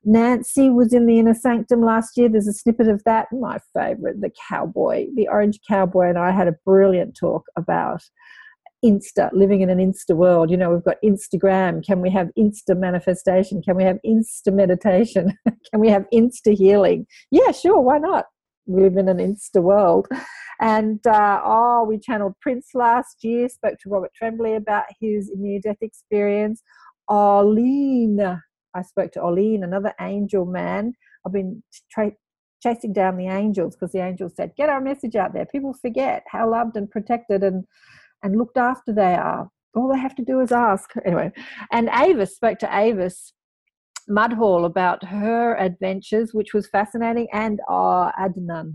Nancy 0.03 0.69
was 0.69 0.93
in 0.93 1.05
the 1.05 1.19
inner 1.19 1.33
sanctum 1.33 1.81
last 1.81 2.17
year. 2.17 2.29
There's 2.29 2.47
a 2.47 2.53
snippet 2.53 2.87
of 2.87 3.03
that. 3.05 3.27
My 3.31 3.59
favorite, 3.73 4.21
the 4.21 4.31
cowboy, 4.49 5.07
the 5.15 5.27
orange 5.27 5.59
cowboy, 5.67 6.09
and 6.09 6.17
I 6.17 6.31
had 6.31 6.47
a 6.47 6.55
brilliant 6.65 7.17
talk 7.17 7.45
about 7.55 8.01
insta 8.83 9.29
living 9.33 9.59
in 9.59 9.69
an 9.69 9.77
insta 9.77 10.15
world 10.15 10.49
you 10.49 10.55
know 10.55 10.71
we've 10.71 10.85
got 10.85 10.95
instagram 11.03 11.85
can 11.85 11.99
we 11.99 12.09
have 12.09 12.29
insta 12.37 12.77
manifestation 12.77 13.61
can 13.61 13.75
we 13.75 13.83
have 13.83 13.97
insta 14.05 14.53
meditation 14.53 15.37
can 15.45 15.81
we 15.81 15.89
have 15.89 16.05
insta 16.13 16.55
healing 16.55 17.05
yeah 17.29 17.51
sure 17.51 17.81
why 17.81 17.97
not 17.97 18.27
we 18.69 18.83
live 18.83 18.97
in 18.97 19.09
an 19.09 19.17
insta 19.17 19.61
world. 19.61 20.07
And 20.61 21.05
uh, 21.07 21.41
oh 21.43 21.85
we 21.87 21.97
channeled 21.99 22.35
prince 22.41 22.69
last 22.73 23.23
year 23.23 23.47
spoke 23.47 23.79
to 23.79 23.89
robert 23.89 24.11
tremblay 24.13 24.55
about 24.55 24.83
his 24.99 25.31
near 25.35 25.59
death 25.59 25.77
experience. 25.81 26.61
Arlene 27.07 28.41
i 28.75 28.81
spoke 28.83 29.11
to 29.13 29.21
arlene 29.21 29.63
another 29.63 29.93
angel 29.99 30.45
man. 30.45 30.93
I've 31.25 31.33
been 31.33 31.63
tra- 31.91 32.11
chasing 32.61 32.93
down 32.93 33.17
the 33.17 33.27
angels 33.27 33.75
because 33.75 33.93
the 33.93 34.01
angels 34.01 34.33
said 34.35 34.51
get 34.57 34.69
our 34.69 34.81
message 34.81 35.15
out 35.15 35.33
there. 35.33 35.45
People 35.45 35.73
forget 35.73 36.23
how 36.27 36.51
loved 36.51 36.75
and 36.75 36.89
protected 36.91 37.43
and 37.43 37.63
and 38.21 38.37
looked 38.37 38.57
after 38.57 38.93
they 38.93 39.15
are. 39.15 39.49
All 39.75 39.91
they 39.91 39.99
have 39.99 40.15
to 40.15 40.25
do 40.25 40.41
is 40.41 40.51
ask. 40.51 40.89
Anyway, 41.05 41.31
and 41.71 41.89
Avis 41.89 42.35
spoke 42.35 42.59
to 42.59 42.77
Avis 42.77 43.33
Mudhall 44.09 44.65
about 44.65 45.03
her 45.05 45.55
adventures, 45.57 46.33
which 46.33 46.53
was 46.53 46.67
fascinating, 46.67 47.27
and 47.31 47.59
uh, 47.69 48.11
Adnan, 48.19 48.73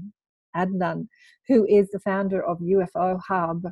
Adnan, 0.57 1.09
who 1.49 1.67
is 1.67 1.91
the 1.91 2.00
founder 2.00 2.45
of 2.45 2.59
UFO 2.59 3.21
Hub. 3.29 3.64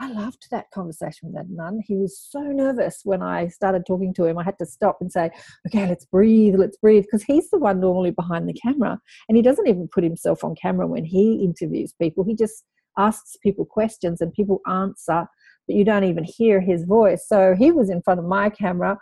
I 0.00 0.12
loved 0.12 0.46
that 0.52 0.70
conversation 0.72 1.32
with 1.32 1.44
Adnan. 1.44 1.80
He 1.84 1.96
was 1.96 2.18
so 2.18 2.40
nervous 2.40 3.00
when 3.02 3.20
I 3.20 3.48
started 3.48 3.84
talking 3.84 4.14
to 4.14 4.26
him. 4.26 4.38
I 4.38 4.44
had 4.44 4.58
to 4.58 4.66
stop 4.66 4.98
and 5.00 5.10
say, 5.10 5.30
okay, 5.66 5.88
let's 5.88 6.04
breathe, 6.04 6.54
let's 6.56 6.76
breathe, 6.76 7.04
because 7.04 7.24
he's 7.24 7.50
the 7.50 7.58
one 7.58 7.80
normally 7.80 8.12
behind 8.12 8.48
the 8.48 8.52
camera. 8.52 9.00
And 9.28 9.36
he 9.36 9.42
doesn't 9.42 9.66
even 9.66 9.88
put 9.92 10.04
himself 10.04 10.44
on 10.44 10.54
camera 10.54 10.86
when 10.86 11.04
he 11.04 11.42
interviews 11.42 11.94
people. 12.00 12.24
He 12.24 12.36
just 12.36 12.64
asks 12.96 13.36
people 13.42 13.64
questions 13.64 14.20
and 14.20 14.32
people 14.32 14.60
answer, 14.68 15.26
but 15.66 15.76
you 15.76 15.84
don't 15.84 16.04
even 16.04 16.24
hear 16.24 16.60
his 16.60 16.84
voice. 16.84 17.26
So 17.26 17.54
he 17.58 17.72
was 17.72 17.90
in 17.90 18.02
front 18.02 18.20
of 18.20 18.26
my 18.26 18.50
camera, 18.50 18.98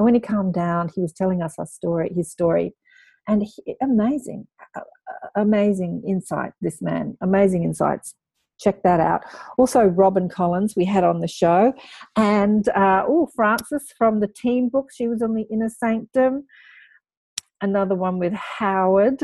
and 0.00 0.06
when 0.06 0.14
he 0.14 0.20
calmed 0.20 0.54
down, 0.54 0.88
he 0.94 1.02
was 1.02 1.12
telling 1.12 1.42
us 1.42 1.56
our 1.58 1.66
story, 1.66 2.10
his 2.16 2.30
story, 2.30 2.72
and 3.28 3.42
he, 3.42 3.76
amazing, 3.82 4.46
amazing 5.36 6.02
insight. 6.08 6.54
This 6.62 6.80
man, 6.80 7.18
amazing 7.20 7.64
insights. 7.64 8.14
Check 8.58 8.82
that 8.82 8.98
out. 8.98 9.24
Also, 9.58 9.84
Robin 9.84 10.30
Collins, 10.30 10.72
we 10.74 10.86
had 10.86 11.04
on 11.04 11.20
the 11.20 11.28
show, 11.28 11.74
and 12.16 12.66
uh, 12.70 13.04
oh, 13.06 13.28
Frances 13.36 13.92
from 13.98 14.20
the 14.20 14.26
team 14.26 14.70
book. 14.70 14.88
She 14.90 15.06
was 15.06 15.20
on 15.20 15.34
the 15.34 15.44
Inner 15.52 15.68
Sanctum. 15.68 16.46
Another 17.60 17.94
one 17.94 18.18
with 18.18 18.32
Howard. 18.32 19.22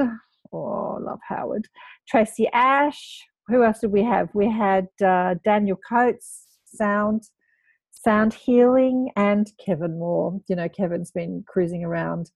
Oh, 0.53 0.99
love 1.01 1.21
Howard. 1.27 1.69
Tracy 2.07 2.51
Ash, 2.53 3.25
who 3.49 3.63
else 3.63 3.79
did 3.79 3.93
we 3.93 4.05
have? 4.05 4.29
We 4.35 4.51
had 4.51 4.89
uh, 5.03 5.37
Daniel 5.43 5.79
Coates, 5.89 6.45
sound, 6.67 7.23
sound 8.07 8.33
healing, 8.33 9.11
and 9.17 9.51
Kevin 9.59 9.99
Moore. 9.99 10.41
You 10.47 10.55
know, 10.55 10.69
Kevin's 10.69 11.11
been 11.11 11.43
cruising 11.49 11.83
around, 11.83 12.31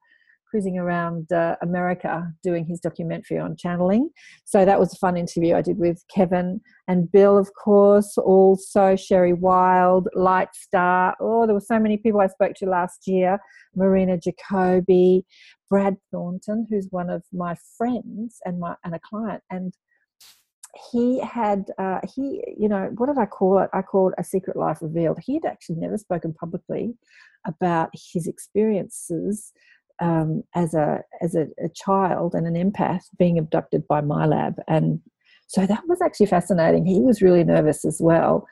cruising 0.51 0.79
around 0.79 1.31
uh, 1.31 1.55
America 1.63 2.33
doing 2.43 2.65
his 2.67 2.81
documentary 2.81 3.39
on 3.39 3.57
channeling. 3.57 4.11
So 4.45 4.65
that 4.65 4.81
was 4.81 4.93
a 4.93 4.97
fun 4.97 5.17
interview 5.17 5.55
I 5.55 5.63
did 5.63 5.79
with 5.79 6.03
Kevin 6.13 6.61
and 6.89 7.11
Bill, 7.13 7.39
of 7.39 7.51
course. 7.55 8.19
Also 8.19 8.97
Sherry 8.97 9.33
Wild, 9.33 10.09
Light 10.13 10.53
Star. 10.55 11.15
Oh, 11.21 11.47
there 11.47 11.55
were 11.55 11.61
so 11.61 11.79
many 11.79 11.97
people 11.97 12.21
I 12.21 12.27
spoke 12.27 12.55
to 12.57 12.67
last 12.67 13.07
year. 13.07 13.39
Marina 13.77 14.19
Jacoby, 14.19 15.25
Brad 15.69 15.99
Thornton, 16.11 16.67
who's 16.69 16.89
one 16.91 17.09
of 17.09 17.23
my 17.33 17.55
friends 17.79 18.39
and 18.45 18.59
my 18.59 18.75
and 18.85 18.97
a 18.97 19.01
client, 19.09 19.45
and 19.51 19.73
he 20.93 21.21
had 21.21 21.67
uh, 21.79 22.01
he 22.15 22.43
you 22.57 22.69
know 22.69 22.91
what 22.97 23.07
did 23.07 23.19
i 23.19 23.27
call 23.27 23.59
it? 23.59 23.71
I 23.73 23.83
called 23.83 24.15
a 24.19 24.25
secret 24.25 24.57
life 24.57 24.79
revealed. 24.83 25.19
He 25.21 25.35
had 25.35 25.45
actually 25.45 25.77
never 25.77 25.99
spoken 25.99 26.33
publicly 26.33 26.95
about 27.47 27.91
his 28.13 28.27
experiences 28.27 29.53
um, 30.01 30.43
as 30.55 30.75
a 30.75 31.03
as 31.21 31.35
a, 31.35 31.47
a, 31.63 31.69
child 31.75 32.35
and 32.35 32.47
an 32.47 32.55
empath 32.55 33.03
being 33.19 33.39
abducted 33.39 33.87
by 33.89 34.01
MILAB 34.01 34.55
and 34.69 35.01
so 35.47 35.67
that 35.67 35.83
was 35.89 36.01
actually 36.01 36.27
fascinating. 36.27 36.87
He 36.87 37.01
was 37.01 37.23
really 37.23 37.43
nervous 37.43 37.85
as 37.85 37.99
well 38.01 38.47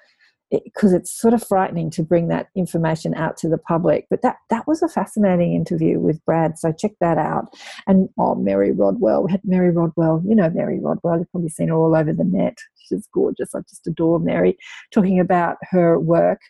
because 0.50 0.92
it, 0.92 0.98
it's 0.98 1.20
sort 1.20 1.34
of 1.34 1.46
frightening 1.46 1.90
to 1.90 2.02
bring 2.02 2.28
that 2.28 2.48
information 2.54 3.14
out 3.14 3.36
to 3.38 3.48
the 3.48 3.58
public. 3.58 4.06
But 4.10 4.22
that 4.22 4.36
that 4.50 4.66
was 4.66 4.82
a 4.82 4.88
fascinating 4.88 5.54
interview 5.54 5.98
with 5.98 6.24
Brad, 6.24 6.58
so 6.58 6.72
check 6.72 6.92
that 7.00 7.18
out. 7.18 7.54
And 7.86 8.08
oh, 8.18 8.34
Mary 8.34 8.72
Rodwell, 8.72 9.24
we 9.24 9.32
had 9.32 9.44
Mary 9.44 9.70
Rodwell. 9.70 10.22
You 10.26 10.34
know 10.34 10.50
Mary 10.50 10.78
Rodwell. 10.80 11.18
You've 11.18 11.30
probably 11.30 11.50
seen 11.50 11.68
her 11.68 11.74
all 11.74 11.94
over 11.94 12.12
the 12.12 12.24
net. 12.24 12.58
She's 12.86 13.06
gorgeous. 13.12 13.54
I 13.54 13.60
just 13.68 13.86
adore 13.86 14.18
Mary. 14.18 14.56
Talking 14.92 15.20
about 15.20 15.56
her 15.70 15.98
work, 15.98 16.40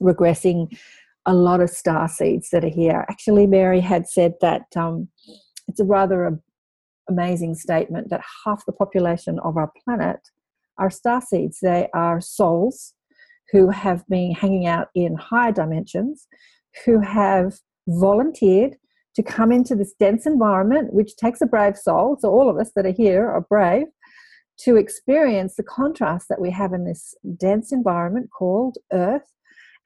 regressing 0.00 0.76
a 1.26 1.34
lot 1.34 1.60
of 1.60 1.70
star 1.70 2.08
seeds 2.08 2.50
that 2.50 2.64
are 2.64 2.68
here. 2.68 3.04
Actually, 3.08 3.46
Mary 3.46 3.80
had 3.80 4.08
said 4.08 4.34
that 4.40 4.64
um, 4.76 5.08
it's 5.68 5.80
a 5.80 5.84
rather 5.84 6.24
a, 6.24 6.38
amazing 7.08 7.54
statement 7.54 8.08
that 8.10 8.22
half 8.44 8.64
the 8.66 8.72
population 8.72 9.38
of 9.40 9.56
our 9.56 9.70
planet 9.84 10.20
are 10.80 10.90
star 10.90 11.20
seeds. 11.20 11.58
They 11.62 11.88
are 11.94 12.20
souls 12.20 12.94
who 13.52 13.70
have 13.70 14.04
been 14.08 14.32
hanging 14.32 14.66
out 14.66 14.88
in 14.94 15.14
higher 15.16 15.52
dimensions, 15.52 16.26
who 16.84 17.00
have 17.00 17.54
volunteered 17.86 18.76
to 19.16 19.22
come 19.22 19.52
into 19.52 19.74
this 19.74 19.94
dense 19.98 20.26
environment, 20.26 20.92
which 20.92 21.16
takes 21.16 21.40
a 21.40 21.46
brave 21.46 21.76
soul. 21.76 22.16
So, 22.20 22.30
all 22.30 22.48
of 22.48 22.56
us 22.56 22.72
that 22.74 22.86
are 22.86 22.92
here 22.92 23.28
are 23.28 23.40
brave 23.40 23.86
to 24.64 24.76
experience 24.76 25.56
the 25.56 25.62
contrast 25.62 26.28
that 26.28 26.40
we 26.40 26.50
have 26.50 26.72
in 26.72 26.84
this 26.84 27.14
dense 27.38 27.72
environment 27.72 28.30
called 28.36 28.78
Earth 28.92 29.32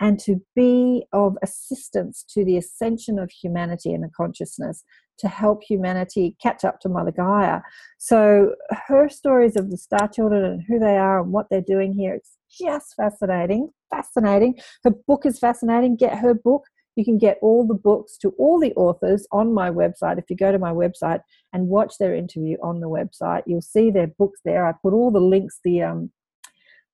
and 0.01 0.19
to 0.19 0.43
be 0.57 1.05
of 1.13 1.37
assistance 1.43 2.25
to 2.29 2.45
the 2.45 2.57
ascension 2.57 3.19
of 3.19 3.31
humanity 3.31 3.93
and 3.93 4.03
the 4.03 4.11
consciousness 4.17 4.85
to 5.19 5.29
help 5.29 5.63
humanity 5.63 6.37
catch 6.43 6.65
up 6.65 6.81
to 6.81 6.89
Mother 6.89 7.13
Gaia. 7.13 7.61
So 7.99 8.55
her 8.89 9.09
stories 9.09 9.57
of 9.57 9.71
the 9.71 9.77
Star 9.77 10.09
Children 10.09 10.45
and 10.45 10.63
who 10.67 10.79
they 10.79 10.97
are 10.97 11.21
and 11.21 11.33
what 11.33 11.47
they're 11.51 11.61
doing 11.61 11.93
here, 11.93 12.15
it's 12.15 12.37
just 12.51 12.95
fascinating. 12.97 13.71
Fascinating. 13.91 14.59
Her 14.83 14.91
book 15.07 15.25
is 15.27 15.39
fascinating. 15.39 15.97
Get 15.97 16.19
her 16.19 16.35
book. 16.35 16.65
You 16.97 17.05
can 17.05 17.19
get 17.19 17.39
all 17.43 17.67
the 17.67 17.75
books 17.75 18.17
to 18.19 18.31
all 18.39 18.61
the 18.61 18.73
authors 18.75 19.27
on 19.33 19.53
my 19.53 19.71
website. 19.71 20.19
If 20.19 20.31
you 20.31 20.37
go 20.37 20.53
to 20.53 20.59
my 20.59 20.73
website 20.73 21.21
and 21.53 21.69
watch 21.69 21.95
their 21.99 22.15
interview 22.15 22.57
on 22.63 22.81
the 22.81 22.89
website, 22.89 23.43
you'll 23.47 23.63
see 23.63 23.91
their 23.91 24.07
books 24.07 24.41
there. 24.45 24.67
I 24.67 24.73
put 24.81 24.93
all 24.93 25.11
the 25.11 25.21
links, 25.21 25.59
the 25.65 25.83
um, 25.83 26.13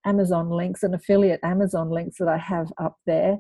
Amazon 0.07 0.49
links 0.49 0.83
and 0.83 0.95
affiliate 0.95 1.41
Amazon 1.43 1.91
links 1.91 2.17
that 2.19 2.29
I 2.29 2.39
have 2.39 2.73
up 2.79 2.97
there 3.07 3.39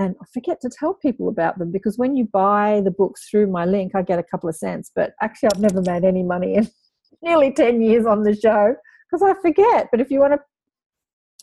and 0.00 0.16
I 0.18 0.24
forget 0.32 0.62
to 0.62 0.70
tell 0.70 0.94
people 0.94 1.28
about 1.28 1.58
them 1.58 1.70
because 1.70 1.98
when 1.98 2.16
you 2.16 2.24
buy 2.24 2.80
the 2.82 2.90
books 2.90 3.28
through 3.28 3.48
my 3.48 3.66
link, 3.66 3.94
I 3.94 4.00
get 4.00 4.18
a 4.18 4.22
couple 4.22 4.48
of 4.48 4.56
cents. 4.56 4.90
But 4.96 5.12
actually, 5.20 5.50
I've 5.52 5.60
never 5.60 5.82
made 5.82 6.04
any 6.04 6.22
money 6.22 6.54
in 6.54 6.70
nearly 7.22 7.52
10 7.52 7.82
years 7.82 8.06
on 8.06 8.22
the 8.22 8.34
show 8.34 8.74
because 9.10 9.22
I 9.22 9.38
forget. 9.42 9.88
But 9.90 10.00
if 10.00 10.10
you 10.10 10.20
want 10.20 10.32
to 10.32 10.40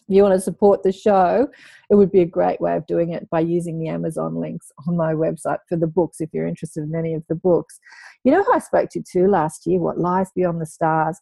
you 0.09 0.23
want 0.23 0.33
to 0.33 0.41
support 0.41 0.81
the 0.83 0.91
show, 0.91 1.49
it 1.91 1.95
would 1.95 2.11
be 2.11 2.21
a 2.21 2.25
great 2.25 2.59
way 2.61 2.75
of 2.77 2.87
doing 2.87 3.11
it 3.11 3.29
by 3.29 3.41
using 3.41 3.77
the 3.77 3.89
Amazon 3.89 4.35
links 4.35 4.71
on 4.87 4.95
my 4.95 5.13
website 5.13 5.59
for 5.67 5.77
the 5.77 5.85
books 5.85 6.21
if 6.21 6.29
you're 6.33 6.47
interested 6.47 6.83
in 6.85 6.95
any 6.95 7.13
of 7.13 7.23
the 7.27 7.35
books. 7.35 7.77
You 8.23 8.31
know 8.31 8.41
who 8.41 8.53
I 8.53 8.59
spoke 8.59 8.89
to 8.91 9.03
too 9.03 9.27
last 9.27 9.67
year? 9.67 9.79
What 9.79 9.99
Lies 9.99 10.31
Beyond 10.33 10.61
the 10.61 10.65
Stars? 10.65 11.19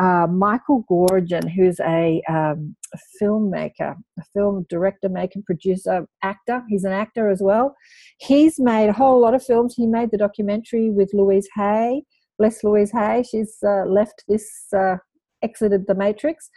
Uh, 0.00 0.28
Michael 0.30 0.84
Goorjian, 0.88 1.50
who's 1.50 1.80
a, 1.80 2.22
um, 2.28 2.76
a, 2.94 2.98
filmmaker, 3.20 3.96
a 4.18 4.22
film 4.32 4.64
director, 4.68 5.08
maker, 5.08 5.40
producer, 5.44 6.06
actor. 6.22 6.62
He's 6.68 6.84
an 6.84 6.92
actor 6.92 7.28
as 7.28 7.42
well. 7.42 7.74
He's 8.18 8.60
made 8.60 8.88
a 8.88 8.92
whole 8.92 9.20
lot 9.20 9.34
of 9.34 9.44
films. 9.44 9.74
He 9.76 9.86
made 9.86 10.12
the 10.12 10.18
documentary 10.18 10.90
with 10.90 11.10
Louise 11.12 11.48
Hay. 11.56 12.04
Bless 12.38 12.62
Louise 12.62 12.92
Hay. 12.92 13.24
She's 13.28 13.56
uh, 13.66 13.86
left 13.86 14.22
this, 14.28 14.48
uh, 14.76 14.96
exited 15.42 15.86
the 15.88 15.96
Matrix. 15.96 16.48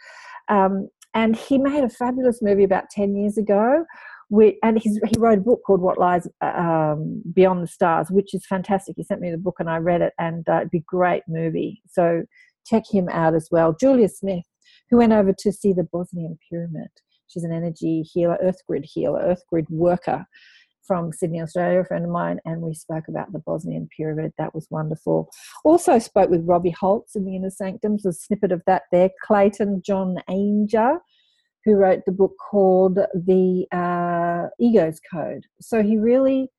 Um, 0.48 0.88
and 1.14 1.34
he 1.34 1.58
made 1.58 1.82
a 1.82 1.88
fabulous 1.88 2.40
movie 2.42 2.64
about 2.64 2.90
10 2.90 3.16
years 3.16 3.38
ago. 3.38 3.84
And 4.62 4.78
he 4.78 4.98
wrote 5.18 5.38
a 5.38 5.42
book 5.42 5.60
called 5.66 5.82
What 5.82 5.98
Lies 5.98 6.26
um, 6.40 7.22
Beyond 7.34 7.64
the 7.64 7.66
Stars, 7.66 8.10
which 8.10 8.32
is 8.34 8.46
fantastic. 8.46 8.94
He 8.96 9.02
sent 9.02 9.20
me 9.20 9.30
the 9.30 9.36
book 9.36 9.56
and 9.58 9.68
I 9.68 9.76
read 9.76 10.00
it, 10.00 10.14
and 10.18 10.48
uh, 10.48 10.58
it'd 10.58 10.70
be 10.70 10.78
a 10.78 10.84
great 10.86 11.22
movie. 11.28 11.82
So 11.86 12.22
check 12.66 12.84
him 12.90 13.08
out 13.08 13.34
as 13.34 13.48
well. 13.50 13.74
Julia 13.78 14.08
Smith, 14.08 14.44
who 14.90 14.98
went 14.98 15.12
over 15.12 15.32
to 15.38 15.52
see 15.52 15.72
the 15.72 15.84
Bosnian 15.84 16.38
Pyramid. 16.48 16.88
She's 17.28 17.44
an 17.44 17.52
energy 17.52 18.02
healer, 18.02 18.38
earth 18.42 18.60
grid 18.68 18.84
healer, 18.84 19.20
earth 19.20 19.42
grid 19.48 19.66
worker 19.70 20.26
from 20.86 21.12
Sydney, 21.12 21.40
Australia, 21.40 21.80
a 21.80 21.84
friend 21.84 22.04
of 22.04 22.10
mine, 22.10 22.40
and 22.44 22.60
we 22.60 22.74
spoke 22.74 23.04
about 23.08 23.32
the 23.32 23.38
Bosnian 23.38 23.88
Pyramid. 23.96 24.32
That 24.36 24.54
was 24.54 24.66
wonderful. 24.70 25.30
Also 25.64 25.98
spoke 25.98 26.28
with 26.28 26.46
Robbie 26.46 26.74
Holz 26.78 27.12
in 27.14 27.24
the 27.24 27.36
Inner 27.36 27.50
Sanctums, 27.50 28.04
a 28.04 28.12
snippet 28.12 28.52
of 28.52 28.62
that 28.66 28.82
there. 28.90 29.10
Clayton 29.24 29.82
John 29.84 30.16
Ainger, 30.28 30.98
who 31.64 31.74
wrote 31.74 32.02
the 32.04 32.12
book 32.12 32.34
called 32.50 32.96
The 32.96 33.66
uh, 33.72 34.48
Ego's 34.60 35.00
Code. 35.10 35.44
So 35.60 35.82
he 35.82 35.96
really 35.96 36.50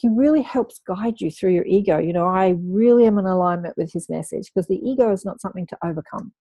he 0.00 0.08
really 0.08 0.42
helps 0.42 0.80
guide 0.86 1.20
you 1.20 1.30
through 1.30 1.52
your 1.52 1.64
ego. 1.66 1.98
You 1.98 2.12
know, 2.12 2.26
I 2.26 2.56
really 2.62 3.06
am 3.06 3.18
in 3.18 3.26
alignment 3.26 3.76
with 3.76 3.92
his 3.92 4.08
message 4.08 4.50
because 4.54 4.68
the 4.68 4.80
ego 4.88 5.10
is 5.12 5.24
not 5.24 5.40
something 5.40 5.66
to 5.66 5.78
overcome. 5.84 6.32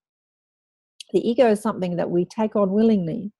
The 1.13 1.27
ego 1.27 1.49
is 1.49 1.61
something 1.61 1.95
that 1.95 2.09
we 2.09 2.25
take 2.25 2.55
on 2.55 2.71
willingly 2.71 3.31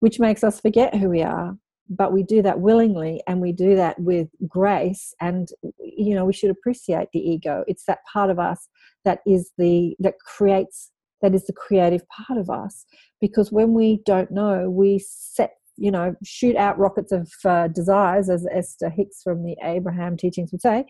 which 0.00 0.18
makes 0.18 0.42
us 0.42 0.60
forget 0.60 0.94
who 0.94 1.08
we 1.08 1.22
are 1.22 1.56
but 1.88 2.12
we 2.12 2.22
do 2.22 2.40
that 2.42 2.60
willingly 2.60 3.20
and 3.26 3.40
we 3.40 3.52
do 3.52 3.74
that 3.76 3.98
with 4.00 4.28
grace 4.48 5.14
and 5.20 5.48
you 5.78 6.14
know 6.14 6.24
we 6.24 6.32
should 6.32 6.50
appreciate 6.50 7.08
the 7.12 7.18
ego 7.18 7.64
it's 7.66 7.84
that 7.84 7.98
part 8.12 8.30
of 8.30 8.38
us 8.38 8.68
that 9.04 9.20
is 9.26 9.52
the 9.58 9.94
that 9.98 10.14
creates 10.20 10.90
that 11.22 11.34
is 11.34 11.46
the 11.46 11.52
creative 11.52 12.02
part 12.08 12.38
of 12.38 12.48
us 12.48 12.86
because 13.20 13.52
when 13.52 13.74
we 13.74 14.00
don't 14.06 14.30
know 14.30 14.70
we 14.70 14.98
set 14.98 15.54
you 15.80 15.90
know 15.90 16.14
shoot 16.24 16.56
out 16.56 16.78
rockets 16.78 17.12
of 17.12 17.30
uh, 17.44 17.68
desires 17.68 18.28
as 18.30 18.46
esther 18.52 18.90
hicks 18.90 19.22
from 19.22 19.42
the 19.42 19.56
abraham 19.62 20.16
teachings 20.16 20.52
would 20.52 20.62
say 20.62 20.84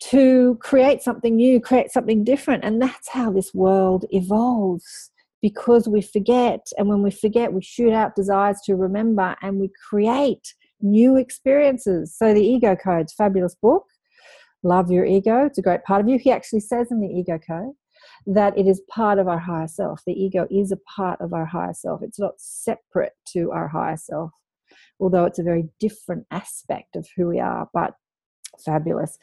to 0.00 0.58
create 0.60 1.02
something 1.02 1.36
new 1.36 1.60
create 1.60 1.90
something 1.90 2.24
different 2.24 2.64
and 2.64 2.80
that's 2.80 3.10
how 3.10 3.30
this 3.30 3.52
world 3.54 4.04
evolves 4.10 5.10
because 5.42 5.88
we 5.88 6.02
forget. 6.02 6.66
And 6.76 6.88
when 6.88 7.02
we 7.02 7.10
forget, 7.10 7.52
we 7.52 7.62
shoot 7.62 7.92
out 7.92 8.14
desires 8.14 8.60
to 8.64 8.74
remember 8.74 9.36
and 9.42 9.58
we 9.58 9.70
create 9.88 10.54
new 10.80 11.16
experiences. 11.16 12.14
So, 12.16 12.32
the 12.34 12.44
Ego 12.44 12.76
Code's 12.76 13.12
fabulous 13.12 13.54
book. 13.54 13.84
Love 14.62 14.90
your 14.90 15.06
ego. 15.06 15.46
It's 15.46 15.56
a 15.56 15.62
great 15.62 15.84
part 15.84 16.02
of 16.02 16.08
you. 16.08 16.18
He 16.18 16.30
actually 16.30 16.60
says 16.60 16.88
in 16.90 17.00
the 17.00 17.08
Ego 17.08 17.38
Code 17.38 17.72
that 18.26 18.56
it 18.56 18.66
is 18.66 18.82
part 18.88 19.18
of 19.18 19.28
our 19.28 19.38
higher 19.38 19.68
self. 19.68 20.02
The 20.04 20.12
ego 20.12 20.46
is 20.50 20.72
a 20.72 20.76
part 20.76 21.20
of 21.20 21.32
our 21.32 21.46
higher 21.46 21.74
self. 21.74 22.02
It's 22.02 22.18
not 22.18 22.34
separate 22.38 23.14
to 23.28 23.50
our 23.52 23.68
higher 23.68 23.96
self, 23.96 24.30
although 24.98 25.24
it's 25.24 25.38
a 25.38 25.44
very 25.44 25.68
different 25.78 26.26
aspect 26.30 26.96
of 26.96 27.06
who 27.16 27.28
we 27.28 27.40
are. 27.40 27.68
But 27.72 27.94
fabulous. 28.64 29.18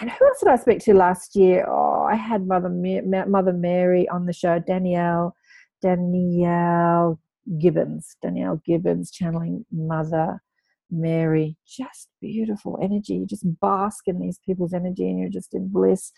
And 0.00 0.10
who 0.10 0.26
else 0.26 0.40
did 0.40 0.48
I 0.48 0.56
speak 0.56 0.80
to 0.80 0.94
last 0.94 1.34
year? 1.34 1.66
Oh, 1.68 2.06
I 2.08 2.14
had 2.14 2.46
Mother 2.46 2.68
Mother 2.68 3.52
Mary 3.52 4.08
on 4.08 4.26
the 4.26 4.32
show, 4.32 4.58
Danielle 4.58 5.34
Danielle 5.82 7.20
Gibbons, 7.58 8.16
Danielle 8.22 8.60
Gibbons 8.64 9.10
channeling 9.10 9.64
Mother 9.70 10.42
Mary. 10.90 11.56
Just 11.66 12.08
beautiful 12.20 12.78
energy. 12.82 13.14
You 13.14 13.26
just 13.26 13.46
bask 13.60 14.06
in 14.06 14.20
these 14.20 14.38
people's 14.44 14.72
energy 14.72 15.08
and 15.08 15.18
you're 15.18 15.28
just 15.28 15.54
in 15.54 15.68
bliss. 15.68 16.12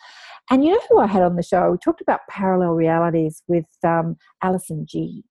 And 0.51 0.65
you 0.65 0.73
know 0.73 0.81
who 0.89 0.99
I 0.99 1.07
had 1.07 1.23
on 1.23 1.37
the 1.37 1.43
show? 1.43 1.71
We 1.71 1.79
talked 1.79 2.01
about 2.01 2.21
parallel 2.29 2.73
realities 2.73 3.43
with 3.49 3.67
um, 3.85 4.17
Alison 4.43 4.87
G. 4.89 5.25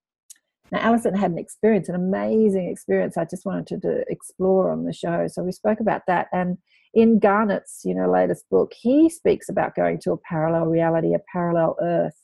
Now, 0.71 0.79
Alison 0.79 1.15
had 1.15 1.31
an 1.31 1.37
experience, 1.37 1.87
an 1.87 1.95
amazing 1.95 2.69
experience. 2.69 3.17
I 3.17 3.25
just 3.25 3.45
wanted 3.45 3.81
to, 3.81 4.03
explore 4.09 4.71
on 4.71 4.83
the 4.83 4.93
show. 4.93 5.27
So 5.27 5.43
we 5.43 5.53
spoke 5.53 5.79
about 5.79 6.01
that. 6.07 6.27
And 6.33 6.57
in 6.93 7.19
Garnet's, 7.19 7.81
you 7.85 7.95
know, 7.95 8.11
latest 8.11 8.49
book, 8.49 8.73
he 8.77 9.09
speaks 9.09 9.47
about 9.47 9.75
going 9.75 9.99
to 10.01 10.11
a 10.11 10.17
parallel 10.17 10.65
reality, 10.65 11.13
a 11.13 11.19
parallel 11.31 11.77
earth 11.81 12.19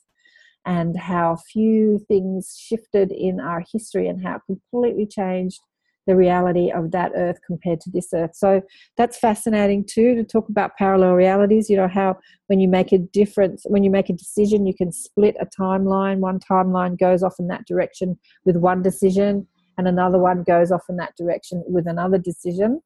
and 0.66 0.98
how 0.98 1.36
few 1.36 1.98
things 2.08 2.56
shifted 2.58 3.12
in 3.12 3.40
our 3.40 3.62
history 3.72 4.08
and 4.08 4.24
how 4.24 4.36
it 4.36 4.42
completely 4.46 5.06
changed 5.06 5.60
the 6.06 6.16
reality 6.16 6.70
of 6.70 6.90
that 6.90 7.12
earth 7.16 7.38
compared 7.46 7.80
to 7.80 7.90
this 7.90 8.08
earth. 8.14 8.32
So 8.34 8.62
that's 8.96 9.18
fascinating 9.18 9.84
too 9.84 10.14
to 10.14 10.24
talk 10.24 10.48
about 10.48 10.76
parallel 10.76 11.14
realities. 11.14 11.70
You 11.70 11.76
know, 11.76 11.88
how 11.88 12.18
when 12.48 12.60
you 12.60 12.68
make 12.68 12.92
a 12.92 12.98
difference, 12.98 13.64
when 13.66 13.84
you 13.84 13.90
make 13.90 14.10
a 14.10 14.14
decision, 14.14 14.66
you 14.66 14.74
can 14.74 14.92
split 14.92 15.36
a 15.40 15.46
timeline. 15.46 16.18
One 16.18 16.38
timeline 16.38 16.98
goes 16.98 17.22
off 17.22 17.36
in 17.38 17.48
that 17.48 17.66
direction 17.66 18.18
with 18.44 18.56
one 18.56 18.82
decision, 18.82 19.46
and 19.78 19.88
another 19.88 20.18
one 20.18 20.42
goes 20.42 20.70
off 20.70 20.84
in 20.88 20.96
that 20.96 21.16
direction 21.16 21.62
with 21.66 21.86
another 21.86 22.18
decision. 22.18 22.82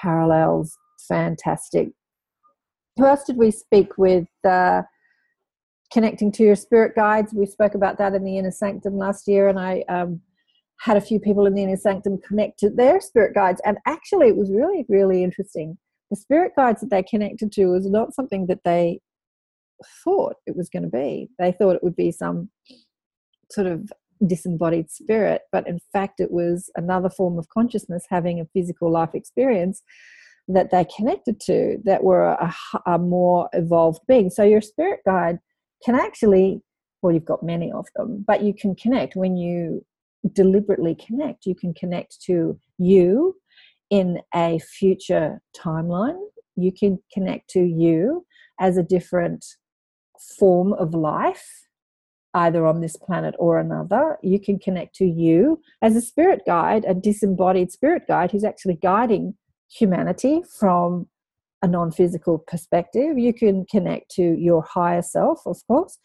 Parallels, 0.00 0.76
fantastic. 1.08 1.88
Who 2.96 3.06
else 3.06 3.24
did 3.24 3.36
we 3.36 3.50
speak 3.50 3.96
with? 3.96 4.26
Uh, 4.44 4.82
connecting 5.92 6.30
to 6.30 6.42
your 6.42 6.54
spirit 6.54 6.94
guides. 6.94 7.32
We 7.32 7.46
spoke 7.46 7.74
about 7.74 7.98
that 7.98 8.14
in 8.14 8.24
the 8.24 8.38
inner 8.38 8.50
sanctum 8.50 8.98
last 8.98 9.26
year, 9.26 9.48
and 9.48 9.58
I 9.58 9.84
um, 9.88 10.20
had 10.80 10.96
a 10.96 11.00
few 11.00 11.18
people 11.18 11.46
in 11.46 11.54
the 11.54 11.62
inner 11.62 11.76
sanctum 11.76 12.18
connect 12.26 12.58
to 12.60 12.70
their 12.70 13.00
spirit 13.00 13.34
guides. 13.34 13.60
And 13.64 13.78
actually, 13.86 14.28
it 14.28 14.36
was 14.36 14.50
really, 14.50 14.84
really 14.88 15.24
interesting. 15.24 15.76
The 16.10 16.16
spirit 16.16 16.52
guides 16.56 16.80
that 16.80 16.90
they 16.90 17.02
connected 17.02 17.52
to 17.52 17.66
was 17.66 17.86
not 17.86 18.14
something 18.14 18.46
that 18.46 18.64
they 18.64 19.00
thought 20.04 20.36
it 20.46 20.56
was 20.56 20.68
going 20.68 20.84
to 20.84 20.88
be. 20.88 21.28
They 21.38 21.52
thought 21.52 21.76
it 21.76 21.82
would 21.82 21.96
be 21.96 22.12
some 22.12 22.50
sort 23.50 23.66
of 23.66 23.90
disembodied 24.26 24.90
spirit, 24.90 25.42
but 25.52 25.66
in 25.68 25.80
fact, 25.92 26.20
it 26.20 26.30
was 26.30 26.70
another 26.76 27.10
form 27.10 27.38
of 27.38 27.48
consciousness 27.48 28.04
having 28.08 28.40
a 28.40 28.48
physical 28.52 28.90
life 28.90 29.14
experience 29.14 29.82
that 30.48 30.70
they 30.70 30.86
connected 30.96 31.40
to 31.40 31.76
that 31.84 32.02
were 32.02 32.24
a, 32.24 32.54
a 32.86 32.98
more 32.98 33.48
evolved 33.52 34.00
being. 34.08 34.30
So, 34.30 34.42
your 34.42 34.60
spirit 34.60 35.00
guide 35.04 35.38
can 35.84 35.94
actually, 35.94 36.62
well, 37.02 37.12
you've 37.12 37.24
got 37.24 37.42
many 37.42 37.70
of 37.70 37.86
them, 37.94 38.24
but 38.26 38.42
you 38.42 38.54
can 38.54 38.74
connect 38.74 39.14
when 39.14 39.36
you 39.36 39.84
deliberately 40.32 40.94
connect. 40.94 41.46
You 41.46 41.54
can 41.54 41.74
connect 41.74 42.20
to 42.22 42.58
you 42.78 43.36
in 43.90 44.20
a 44.34 44.58
future 44.58 45.40
timeline. 45.56 46.18
You 46.56 46.72
can 46.72 46.98
connect 47.12 47.50
to 47.50 47.60
you 47.60 48.26
as 48.60 48.76
a 48.76 48.82
different 48.82 49.44
form 50.38 50.72
of 50.72 50.94
life, 50.94 51.46
either 52.34 52.66
on 52.66 52.80
this 52.80 52.96
planet 52.96 53.34
or 53.38 53.58
another. 53.58 54.18
You 54.22 54.40
can 54.40 54.58
connect 54.58 54.94
to 54.96 55.06
you 55.06 55.60
as 55.82 55.96
a 55.96 56.00
spirit 56.00 56.42
guide, 56.46 56.84
a 56.86 56.94
disembodied 56.94 57.70
spirit 57.70 58.02
guide 58.08 58.32
who's 58.32 58.44
actually 58.44 58.74
guiding 58.74 59.34
humanity 59.70 60.42
from 60.58 61.06
a 61.62 61.68
non 61.68 61.90
physical 61.90 62.38
perspective. 62.38 63.18
You 63.18 63.32
can 63.32 63.66
connect 63.70 64.10
to 64.12 64.22
your 64.22 64.62
higher 64.62 65.02
self, 65.02 65.46
of 65.46 65.58
course. 65.66 65.98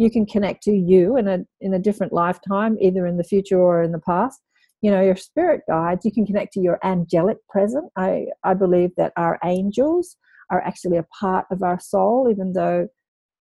You 0.00 0.10
can 0.10 0.24
connect 0.24 0.62
to 0.62 0.72
you 0.72 1.18
in 1.18 1.28
a, 1.28 1.40
in 1.60 1.74
a 1.74 1.78
different 1.78 2.14
lifetime, 2.14 2.78
either 2.80 3.06
in 3.06 3.18
the 3.18 3.30
future 3.32 3.60
or 3.60 3.82
in 3.82 3.92
the 3.92 3.98
past. 3.98 4.40
You 4.80 4.90
know, 4.90 5.02
your 5.02 5.14
spirit 5.14 5.60
guides, 5.68 6.06
you 6.06 6.10
can 6.10 6.24
connect 6.24 6.54
to 6.54 6.60
your 6.60 6.78
angelic 6.82 7.36
present. 7.50 7.92
I, 7.96 8.28
I 8.42 8.54
believe 8.54 8.92
that 8.96 9.12
our 9.18 9.38
angels 9.44 10.16
are 10.50 10.62
actually 10.62 10.96
a 10.96 11.06
part 11.20 11.44
of 11.50 11.62
our 11.62 11.78
soul, 11.78 12.28
even 12.30 12.54
though 12.54 12.88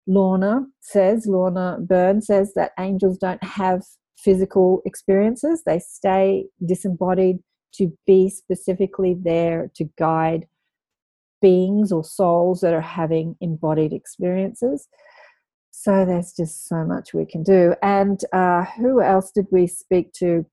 Lorna 0.08 0.66
says, 0.80 1.24
Lorna 1.28 1.78
Byrne 1.80 2.20
says 2.20 2.52
that 2.56 2.72
angels 2.80 3.16
don't 3.18 3.44
have 3.44 3.82
physical 4.18 4.82
experiences, 4.84 5.62
they 5.64 5.78
stay 5.78 6.46
disembodied 6.66 7.38
to 7.74 7.96
be 8.08 8.28
specifically 8.28 9.16
there 9.22 9.70
to 9.76 9.88
guide 9.96 10.48
beings 11.40 11.92
or 11.92 12.02
souls 12.02 12.60
that 12.60 12.74
are 12.74 12.80
having 12.80 13.36
embodied 13.40 13.92
experiences. 13.92 14.88
So 15.82 16.04
there's 16.04 16.34
just 16.34 16.68
so 16.68 16.84
much 16.84 17.14
we 17.14 17.24
can 17.24 17.42
do. 17.42 17.74
And 17.82 18.22
uh, 18.34 18.64
who 18.76 19.00
else 19.00 19.30
did 19.30 19.46
we 19.50 19.66
speak 19.66 20.12
to? 20.14 20.44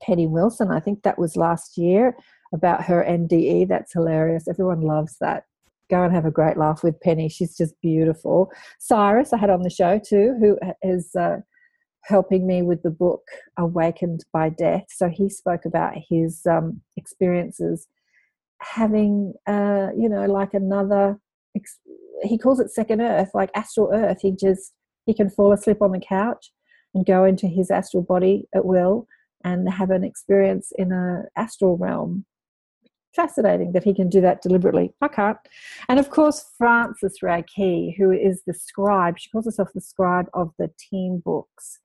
Penny 0.00 0.26
Wilson, 0.26 0.72
I 0.72 0.80
think 0.80 1.04
that 1.04 1.16
was 1.16 1.36
last 1.36 1.78
year 1.78 2.16
about 2.52 2.82
her 2.82 3.06
NDE. 3.08 3.68
That's 3.68 3.92
hilarious. 3.92 4.48
Everyone 4.48 4.80
loves 4.80 5.16
that. 5.20 5.44
Go 5.88 6.02
and 6.02 6.12
have 6.12 6.24
a 6.24 6.30
great 6.32 6.56
laugh 6.56 6.82
with 6.82 7.00
Penny. 7.00 7.28
She's 7.28 7.56
just 7.56 7.80
beautiful. 7.82 8.50
Cyrus, 8.80 9.32
I 9.32 9.36
had 9.36 9.50
on 9.50 9.62
the 9.62 9.70
show 9.70 10.00
too, 10.04 10.34
who 10.40 10.58
is 10.82 11.14
uh, 11.14 11.36
helping 12.00 12.44
me 12.44 12.62
with 12.62 12.82
the 12.82 12.90
book 12.90 13.22
Awakened 13.56 14.24
by 14.32 14.48
Death. 14.48 14.86
So 14.88 15.08
he 15.08 15.28
spoke 15.28 15.66
about 15.66 15.94
his 16.10 16.44
um, 16.46 16.80
experiences 16.96 17.86
having 18.60 19.34
uh 19.48 19.88
you 19.96 20.08
know 20.08 20.24
like 20.26 20.54
another 20.54 21.18
he 22.22 22.38
calls 22.38 22.60
it 22.60 22.70
second 22.70 23.00
earth 23.00 23.30
like 23.34 23.50
astral 23.54 23.90
earth. 23.92 24.18
He 24.22 24.32
just 24.32 24.72
he 25.06 25.14
can 25.14 25.30
fall 25.30 25.52
asleep 25.52 25.82
on 25.82 25.92
the 25.92 26.00
couch 26.00 26.52
and 26.94 27.06
go 27.06 27.24
into 27.24 27.46
his 27.46 27.70
astral 27.70 28.02
body 28.02 28.46
at 28.54 28.64
will 28.64 29.06
and 29.44 29.68
have 29.68 29.90
an 29.90 30.04
experience 30.04 30.72
in 30.76 30.92
a 30.92 31.24
astral 31.36 31.76
realm. 31.76 32.24
Fascinating 33.14 33.72
that 33.72 33.84
he 33.84 33.92
can 33.92 34.08
do 34.08 34.20
that 34.22 34.40
deliberately. 34.40 34.94
I 35.00 35.08
can't. 35.08 35.36
And 35.88 35.98
of 35.98 36.10
course 36.10 36.46
frances 36.56 37.18
ray 37.22 37.44
key 37.54 37.94
who 37.98 38.10
is 38.10 38.42
the 38.46 38.54
scribe. 38.54 39.18
She 39.18 39.30
calls 39.30 39.44
herself 39.44 39.68
the 39.74 39.80
scribe 39.80 40.26
of 40.32 40.52
the 40.58 40.70
teen 40.78 41.20
books. 41.24 41.80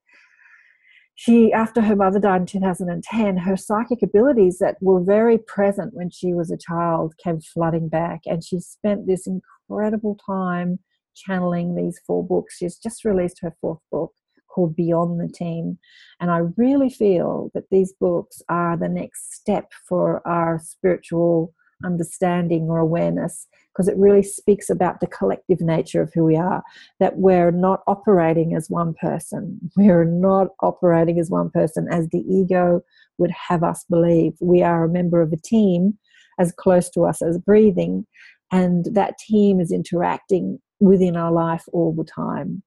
She 1.16 1.52
after 1.52 1.82
her 1.82 1.96
mother 1.96 2.20
died 2.20 2.42
in 2.42 2.46
2010 2.46 3.38
her 3.38 3.56
psychic 3.56 4.02
abilities 4.02 4.58
that 4.58 4.76
were 4.80 5.02
very 5.02 5.36
present 5.36 5.92
when 5.92 6.10
she 6.10 6.32
was 6.32 6.50
a 6.50 6.56
child 6.56 7.14
came 7.22 7.40
flooding 7.40 7.88
back 7.88 8.20
and 8.24 8.42
she 8.44 8.60
spent 8.60 9.06
this 9.06 9.26
incredible 9.68 10.18
time 10.24 10.78
channeling 11.14 11.74
these 11.74 12.00
four 12.06 12.24
books 12.24 12.56
she's 12.56 12.78
just 12.78 13.04
released 13.04 13.40
her 13.40 13.54
fourth 13.60 13.80
book 13.90 14.12
called 14.48 14.74
beyond 14.74 15.20
the 15.20 15.32
Team. 15.32 15.78
and 16.20 16.30
i 16.30 16.38
really 16.56 16.90
feel 16.90 17.50
that 17.54 17.64
these 17.70 17.92
books 18.00 18.40
are 18.48 18.76
the 18.76 18.88
next 18.88 19.34
step 19.34 19.72
for 19.88 20.26
our 20.26 20.60
spiritual 20.62 21.52
understanding 21.84 22.64
or 22.64 22.78
awareness 22.78 23.46
because 23.72 23.86
it 23.86 23.96
really 23.96 24.22
speaks 24.22 24.68
about 24.68 24.98
the 24.98 25.06
collective 25.06 25.60
nature 25.60 26.02
of 26.02 26.12
who 26.12 26.24
we 26.24 26.36
are 26.36 26.62
that 26.98 27.18
we're 27.18 27.52
not 27.52 27.82
operating 27.86 28.54
as 28.54 28.68
one 28.68 28.94
person 28.94 29.58
we're 29.76 30.04
not 30.04 30.48
operating 30.60 31.18
as 31.18 31.30
one 31.30 31.50
person 31.50 31.86
as 31.90 32.08
the 32.08 32.24
ego 32.28 32.80
would 33.18 33.30
have 33.30 33.62
us 33.62 33.84
believe 33.88 34.32
we 34.40 34.62
are 34.62 34.84
a 34.84 34.88
member 34.88 35.20
of 35.20 35.32
a 35.32 35.36
team 35.36 35.96
as 36.38 36.52
close 36.52 36.88
to 36.90 37.04
us 37.04 37.20
as 37.20 37.38
breathing 37.38 38.06
and 38.50 38.86
that 38.92 39.18
team 39.18 39.60
is 39.60 39.72
interacting 39.72 40.58
within 40.80 41.16
our 41.16 41.32
life 41.32 41.64
all 41.72 41.92
the 41.92 42.04
time 42.04 42.62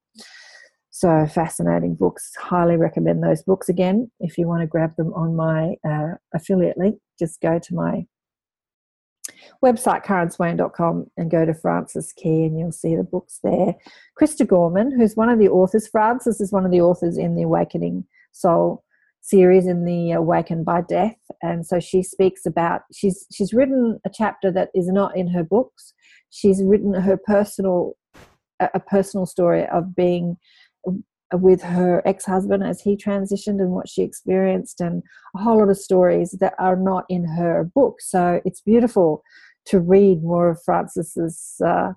So 0.94 1.26
fascinating 1.26 1.96
books. 1.96 2.34
Highly 2.38 2.76
recommend 2.76 3.24
those 3.24 3.42
books 3.44 3.70
again. 3.70 4.12
If 4.20 4.38
you 4.38 4.48
want 4.48 4.62
to 4.62 4.68
grab 4.68 4.96
them 4.98 5.14
on 5.14 5.36
my 5.36 5.76
uh, 5.90 6.16
affiliate 6.36 6.78
link, 6.78 7.00
just 7.18 7.40
go 7.42 7.60
to 7.60 7.74
my 7.74 8.06
website, 9.64 10.06
karenswain.com, 10.06 11.06
and 11.18 11.32
go 11.32 11.46
to 11.46 11.54
Frances 11.54 12.14
Key, 12.14 12.46
and 12.46 12.60
you'll 12.60 12.72
see 12.72 12.96
the 12.96 13.04
books 13.04 13.40
there. 13.44 13.76
Krista 14.20 14.46
Gorman, 14.46 14.92
who's 14.92 15.16
one 15.16 15.30
of 15.30 15.40
the 15.40 15.50
authors, 15.50 15.88
Frances 15.88 16.42
is 16.42 16.52
one 16.52 16.66
of 16.66 16.72
the 16.72 16.82
authors 16.82 17.18
in 17.18 17.36
the 17.36 17.44
Awakening 17.44 18.06
Soul 18.32 18.84
series 19.22 19.68
in 19.68 19.86
the 19.86 20.12
Awakened 20.12 20.66
by 20.66 20.82
Death, 20.82 21.20
and 21.42 21.66
so 21.66 21.80
she 21.80 22.04
speaks 22.04 22.46
about 22.46 22.82
she's 22.94 23.26
she's 23.32 23.54
written 23.54 24.00
a 24.06 24.10
chapter 24.14 24.52
that 24.52 24.70
is 24.76 24.88
not 24.88 25.16
in 25.16 25.28
her 25.30 25.44
books. 25.44 25.94
She's 26.30 26.62
written 26.64 26.94
her 26.94 27.18
personal 27.18 27.96
a 28.60 28.80
personal 28.80 29.26
story 29.26 29.66
of 29.68 29.96
being 29.96 30.38
with 31.34 31.62
her 31.62 32.02
ex-husband 32.06 32.64
as 32.64 32.82
he 32.82 32.96
transitioned 32.98 33.62
and 33.62 33.72
what 33.72 33.88
she 33.88 34.02
experienced 34.02 34.82
and 34.82 35.02
a 35.36 35.40
whole 35.40 35.60
lot 35.60 35.70
of 35.70 35.78
stories 35.78 36.36
that 36.40 36.54
are 36.60 36.76
not 36.76 37.06
in 37.10 37.26
her 37.26 37.64
book 37.74 38.02
so 38.02 38.42
it's 38.44 38.62
beautiful 38.62 39.24
to 39.66 39.80
read 39.80 40.22
more 40.22 40.50
of 40.50 40.62
frances's 40.64 41.56
uh, 41.66 41.94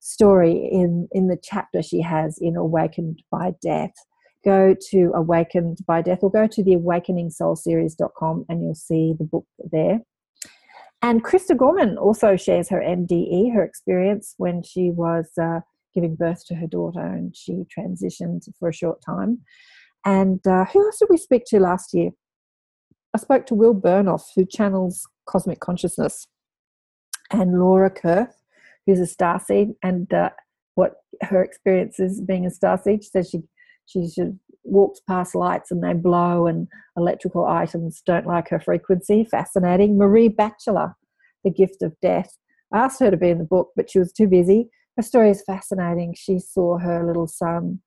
story 0.00 0.68
in 0.70 1.08
in 1.12 1.28
the 1.28 1.38
chapter 1.42 1.82
she 1.82 2.02
has 2.02 2.38
in 2.40 2.56
awakened 2.56 3.22
by 3.30 3.52
death 3.62 3.94
go 4.44 4.74
to 4.90 5.12
awakened 5.14 5.78
by 5.86 6.02
death 6.02 6.20
or 6.22 6.30
go 6.30 6.46
to 6.46 6.62
the 6.62 6.76
awakeningsoulseries.com 6.76 8.44
and 8.48 8.62
you'll 8.62 8.74
see 8.74 9.14
the 9.18 9.24
book 9.24 9.46
there 9.72 10.00
and 11.02 11.24
krista 11.24 11.56
gorman 11.56 11.96
also 11.98 12.36
shares 12.36 12.68
her 12.68 12.80
nde 12.80 13.52
her 13.52 13.62
experience 13.62 14.34
when 14.38 14.62
she 14.62 14.90
was 14.90 15.30
uh, 15.40 15.60
giving 15.94 16.16
birth 16.16 16.44
to 16.46 16.56
her 16.56 16.66
daughter 16.66 17.00
and 17.00 17.34
she 17.36 17.64
transitioned 17.76 18.46
for 18.58 18.68
a 18.68 18.74
short 18.74 19.00
time. 19.00 19.40
And 20.04 20.44
uh, 20.46 20.66
who 20.66 20.84
else 20.84 20.98
did 20.98 21.08
we 21.08 21.16
speak 21.16 21.44
to 21.46 21.60
last 21.60 21.94
year? 21.94 22.10
I 23.14 23.18
spoke 23.18 23.46
to 23.46 23.54
Will 23.54 23.74
Burnoff, 23.74 24.24
who 24.34 24.44
channels 24.44 25.06
cosmic 25.26 25.60
consciousness, 25.60 26.26
and 27.30 27.58
Laura 27.58 27.90
Kurth, 27.90 28.34
who's 28.86 28.98
a 28.98 29.04
starseed, 29.04 29.74
and 29.82 30.12
uh, 30.12 30.30
what 30.74 30.94
her 31.22 31.42
experience 31.42 32.00
is 32.00 32.20
being 32.20 32.44
a 32.44 32.50
starseed. 32.50 33.02
She 33.02 33.08
says 33.08 33.30
she 33.30 33.42
she 33.86 34.08
walks 34.64 35.00
past 35.00 35.34
lights 35.34 35.70
and 35.70 35.82
they 35.82 35.92
blow, 35.92 36.46
and 36.46 36.68
electrical 36.96 37.46
items 37.46 38.02
don't 38.04 38.26
like 38.26 38.48
her 38.48 38.60
frequency. 38.60 39.24
Fascinating. 39.24 39.98
Marie 39.98 40.28
Batchelor, 40.28 40.94
The 41.44 41.50
Gift 41.50 41.82
of 41.82 41.94
Death. 42.00 42.36
Asked 42.72 43.00
her 43.00 43.10
to 43.10 43.16
be 43.16 43.28
in 43.28 43.38
the 43.38 43.44
book, 43.44 43.70
but 43.76 43.90
she 43.90 43.98
was 43.98 44.12
too 44.12 44.26
busy 44.26 44.68
her 44.96 45.02
story 45.02 45.30
is 45.30 45.42
fascinating. 45.42 46.14
She 46.16 46.38
saw 46.38 46.78
her 46.78 47.04
little 47.06 47.26
son 47.26 47.80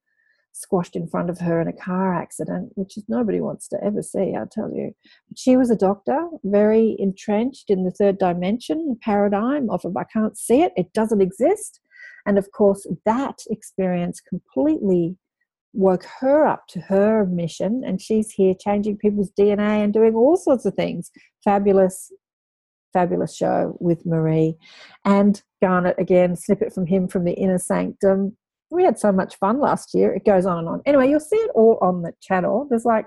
squashed 0.51 0.95
in 0.95 1.07
front 1.07 1.29
of 1.29 1.39
her 1.39 1.62
in 1.62 1.67
a 1.67 1.73
car 1.73 2.15
accident, 2.15 2.71
which 2.75 2.97
is 2.97 3.03
nobody 3.07 3.39
wants 3.39 3.67
to 3.69 3.77
ever 3.83 4.01
see, 4.01 4.33
I'll 4.36 4.47
tell 4.47 4.71
you. 4.73 4.93
But 5.29 5.38
she 5.38 5.55
was 5.55 5.69
a 5.69 5.75
doctor, 5.75 6.27
very 6.43 6.95
entrenched 6.99 7.69
in 7.69 7.83
the 7.83 7.91
third 7.91 8.17
dimension 8.17 8.97
paradigm 9.01 9.69
of 9.69 9.86
I 9.95 10.03
can't 10.03 10.38
see 10.38 10.63
it, 10.63 10.73
it 10.75 10.93
doesn't 10.93 11.21
exist. 11.21 11.79
And 12.25 12.38
of 12.38 12.51
course, 12.51 12.86
that 13.05 13.39
experience 13.49 14.19
completely 14.19 15.15
woke 15.73 16.06
her 16.19 16.45
up 16.45 16.67
to 16.69 16.80
her 16.82 17.25
mission, 17.25 17.84
and 17.86 18.01
she's 18.01 18.32
here 18.32 18.53
changing 18.60 18.97
people's 18.97 19.32
DNA 19.39 19.84
and 19.84 19.93
doing 19.93 20.15
all 20.15 20.38
sorts 20.38 20.65
of 20.65 20.73
things. 20.73 21.12
Fabulous 21.43 22.12
fabulous 22.93 23.36
show 23.36 23.77
with 23.80 24.06
Marie. 24.06 24.56
And 25.06 25.41
Garnet, 25.62 25.95
again, 25.99 26.36
snippet 26.36 26.73
from 26.73 26.88
him 26.88 27.08
from 27.08 27.25
the 27.25 27.34
Inner 27.34 27.60
Sanctum. 27.60 28.36
We 28.71 28.84
had 28.84 28.97
so 28.97 29.12
much 29.12 29.38
fun 29.38 29.60
last 29.60 29.93
year. 29.93 30.13
It 30.13 30.25
goes 30.25 30.45
on 30.45 30.60
and 30.60 30.67
on. 30.67 30.82
Anyway, 30.86 31.10
you'll 31.10 31.19
see 31.19 31.38
it 31.38 31.51
all 31.53 31.77
on 31.82 32.01
the 32.01 32.13
channel. 32.21 32.65
There's 32.69 32.86
like 32.86 33.06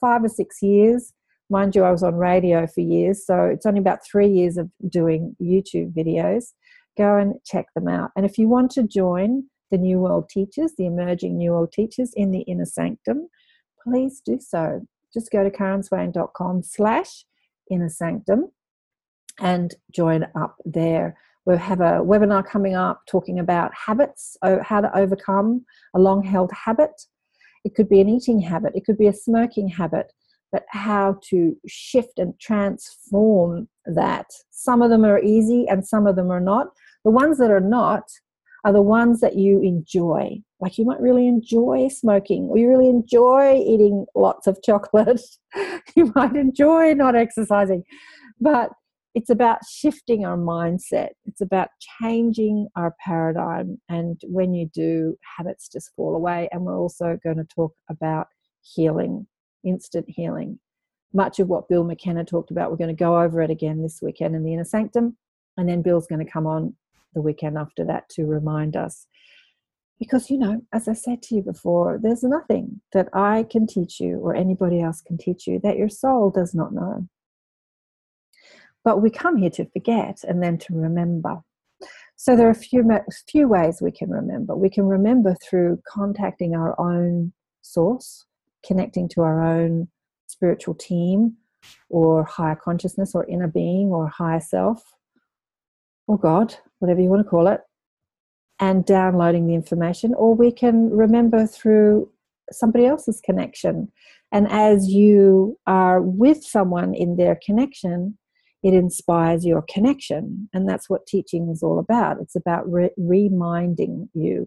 five 0.00 0.22
or 0.22 0.28
six 0.28 0.62
years. 0.62 1.12
Mind 1.50 1.74
you, 1.74 1.82
I 1.82 1.90
was 1.90 2.02
on 2.02 2.14
radio 2.14 2.66
for 2.66 2.80
years, 2.80 3.26
so 3.26 3.44
it's 3.44 3.66
only 3.66 3.80
about 3.80 4.06
three 4.10 4.28
years 4.28 4.56
of 4.56 4.70
doing 4.88 5.36
YouTube 5.42 5.92
videos. 5.92 6.52
Go 6.96 7.16
and 7.16 7.34
check 7.44 7.66
them 7.74 7.88
out. 7.88 8.10
And 8.16 8.24
if 8.24 8.38
you 8.38 8.48
want 8.48 8.70
to 8.72 8.84
join 8.84 9.44
the 9.72 9.78
New 9.78 9.98
World 9.98 10.28
Teachers, 10.28 10.74
the 10.78 10.86
emerging 10.86 11.36
New 11.36 11.50
World 11.50 11.72
Teachers 11.72 12.12
in 12.14 12.30
the 12.30 12.42
Inner 12.42 12.66
Sanctum, 12.66 13.28
please 13.82 14.22
do 14.24 14.38
so. 14.38 14.86
Just 15.12 15.32
go 15.32 15.42
to 15.42 15.50
karenswain.com 15.50 16.62
slash 16.62 17.24
inner 17.70 17.88
sanctum 17.88 18.52
and 19.40 19.74
join 19.90 20.26
up 20.36 20.56
there. 20.64 21.16
We'll 21.44 21.58
have 21.58 21.80
a 21.80 22.00
webinar 22.00 22.46
coming 22.46 22.74
up 22.76 23.00
talking 23.08 23.38
about 23.38 23.72
habits, 23.74 24.36
how 24.62 24.80
to 24.80 24.96
overcome 24.96 25.64
a 25.94 25.98
long 25.98 26.22
held 26.22 26.52
habit. 26.52 26.92
It 27.64 27.74
could 27.74 27.88
be 27.88 28.00
an 28.00 28.08
eating 28.08 28.40
habit, 28.40 28.74
it 28.74 28.84
could 28.84 28.98
be 28.98 29.08
a 29.08 29.12
smoking 29.12 29.68
habit, 29.68 30.12
but 30.52 30.64
how 30.68 31.18
to 31.30 31.56
shift 31.66 32.18
and 32.18 32.38
transform 32.38 33.68
that. 33.86 34.26
Some 34.50 34.82
of 34.82 34.90
them 34.90 35.04
are 35.04 35.18
easy 35.18 35.66
and 35.68 35.86
some 35.86 36.06
of 36.06 36.14
them 36.14 36.30
are 36.30 36.40
not. 36.40 36.68
The 37.04 37.10
ones 37.10 37.38
that 37.38 37.50
are 37.50 37.60
not 37.60 38.04
are 38.64 38.72
the 38.72 38.82
ones 38.82 39.20
that 39.20 39.36
you 39.36 39.60
enjoy. 39.62 40.40
Like 40.60 40.78
you 40.78 40.84
might 40.84 41.00
really 41.00 41.26
enjoy 41.26 41.88
smoking, 41.88 42.44
or 42.48 42.58
you 42.58 42.68
really 42.68 42.88
enjoy 42.88 43.56
eating 43.56 44.06
lots 44.14 44.46
of 44.46 44.58
chocolate. 44.62 45.20
you 45.96 46.12
might 46.14 46.36
enjoy 46.36 46.94
not 46.94 47.16
exercising. 47.16 47.82
But 48.40 48.70
it's 49.14 49.30
about 49.30 49.58
shifting 49.68 50.24
our 50.24 50.36
mindset. 50.36 51.10
It's 51.26 51.40
about 51.40 51.68
changing 52.00 52.68
our 52.76 52.94
paradigm. 53.04 53.78
And 53.88 54.20
when 54.24 54.54
you 54.54 54.70
do, 54.72 55.16
habits 55.36 55.68
just 55.68 55.90
fall 55.94 56.16
away. 56.16 56.48
And 56.50 56.62
we're 56.62 56.78
also 56.78 57.18
going 57.22 57.36
to 57.36 57.44
talk 57.44 57.74
about 57.90 58.28
healing, 58.62 59.26
instant 59.64 60.06
healing. 60.08 60.58
Much 61.12 61.40
of 61.40 61.48
what 61.48 61.68
Bill 61.68 61.84
McKenna 61.84 62.24
talked 62.24 62.50
about, 62.50 62.70
we're 62.70 62.78
going 62.78 62.88
to 62.88 62.94
go 62.94 63.20
over 63.20 63.42
it 63.42 63.50
again 63.50 63.82
this 63.82 64.00
weekend 64.00 64.34
in 64.34 64.44
the 64.44 64.54
Inner 64.54 64.64
Sanctum. 64.64 65.16
And 65.58 65.68
then 65.68 65.82
Bill's 65.82 66.06
going 66.06 66.24
to 66.24 66.32
come 66.32 66.46
on 66.46 66.74
the 67.14 67.22
weekend 67.22 67.58
after 67.58 67.84
that 67.84 68.08
to 68.10 68.24
remind 68.24 68.76
us. 68.76 69.06
Because, 69.98 70.30
you 70.30 70.38
know, 70.38 70.60
as 70.72 70.88
I 70.88 70.94
said 70.94 71.22
to 71.22 71.36
you 71.36 71.42
before, 71.42 71.98
there's 72.02 72.24
nothing 72.24 72.80
that 72.92 73.08
I 73.12 73.44
can 73.44 73.66
teach 73.66 74.00
you 74.00 74.18
or 74.18 74.34
anybody 74.34 74.80
else 74.80 75.00
can 75.00 75.16
teach 75.16 75.46
you 75.46 75.60
that 75.62 75.76
your 75.76 75.88
soul 75.88 76.30
does 76.30 76.54
not 76.54 76.74
know. 76.74 77.08
But 78.84 79.00
we 79.00 79.10
come 79.10 79.36
here 79.36 79.50
to 79.50 79.70
forget 79.70 80.24
and 80.24 80.42
then 80.42 80.58
to 80.58 80.74
remember. 80.74 81.42
So 82.16 82.36
there 82.36 82.48
are 82.48 82.50
a 82.50 82.54
few, 82.54 82.84
few 83.28 83.48
ways 83.48 83.80
we 83.80 83.92
can 83.92 84.10
remember. 84.10 84.56
We 84.56 84.70
can 84.70 84.84
remember 84.86 85.36
through 85.42 85.80
contacting 85.86 86.54
our 86.54 86.78
own 86.80 87.32
source, 87.62 88.26
connecting 88.66 89.08
to 89.10 89.22
our 89.22 89.42
own 89.42 89.88
spiritual 90.26 90.74
team 90.74 91.36
or 91.90 92.24
higher 92.24 92.56
consciousness 92.56 93.14
or 93.14 93.24
inner 93.26 93.48
being 93.48 93.88
or 93.88 94.08
higher 94.08 94.40
self 94.40 94.82
or 96.12 96.18
God, 96.18 96.54
whatever 96.78 97.00
you 97.00 97.08
want 97.08 97.24
to 97.24 97.28
call 97.28 97.48
it, 97.48 97.60
and 98.60 98.84
downloading 98.84 99.46
the 99.46 99.54
information. 99.54 100.14
Or 100.14 100.34
we 100.34 100.52
can 100.52 100.90
remember 100.90 101.46
through 101.46 102.10
somebody 102.50 102.86
else's 102.86 103.20
connection. 103.24 103.90
And 104.30 104.46
as 104.50 104.88
you 104.88 105.58
are 105.66 106.00
with 106.00 106.44
someone 106.44 106.94
in 106.94 107.16
their 107.16 107.38
connection, 107.44 108.18
it 108.62 108.74
inspires 108.74 109.44
your 109.44 109.64
connection. 109.68 110.48
And 110.52 110.68
that's 110.68 110.88
what 110.88 111.06
teaching 111.06 111.48
is 111.50 111.62
all 111.62 111.78
about. 111.78 112.18
It's 112.20 112.36
about 112.36 112.70
re- 112.70 112.90
reminding 112.96 114.08
you 114.14 114.46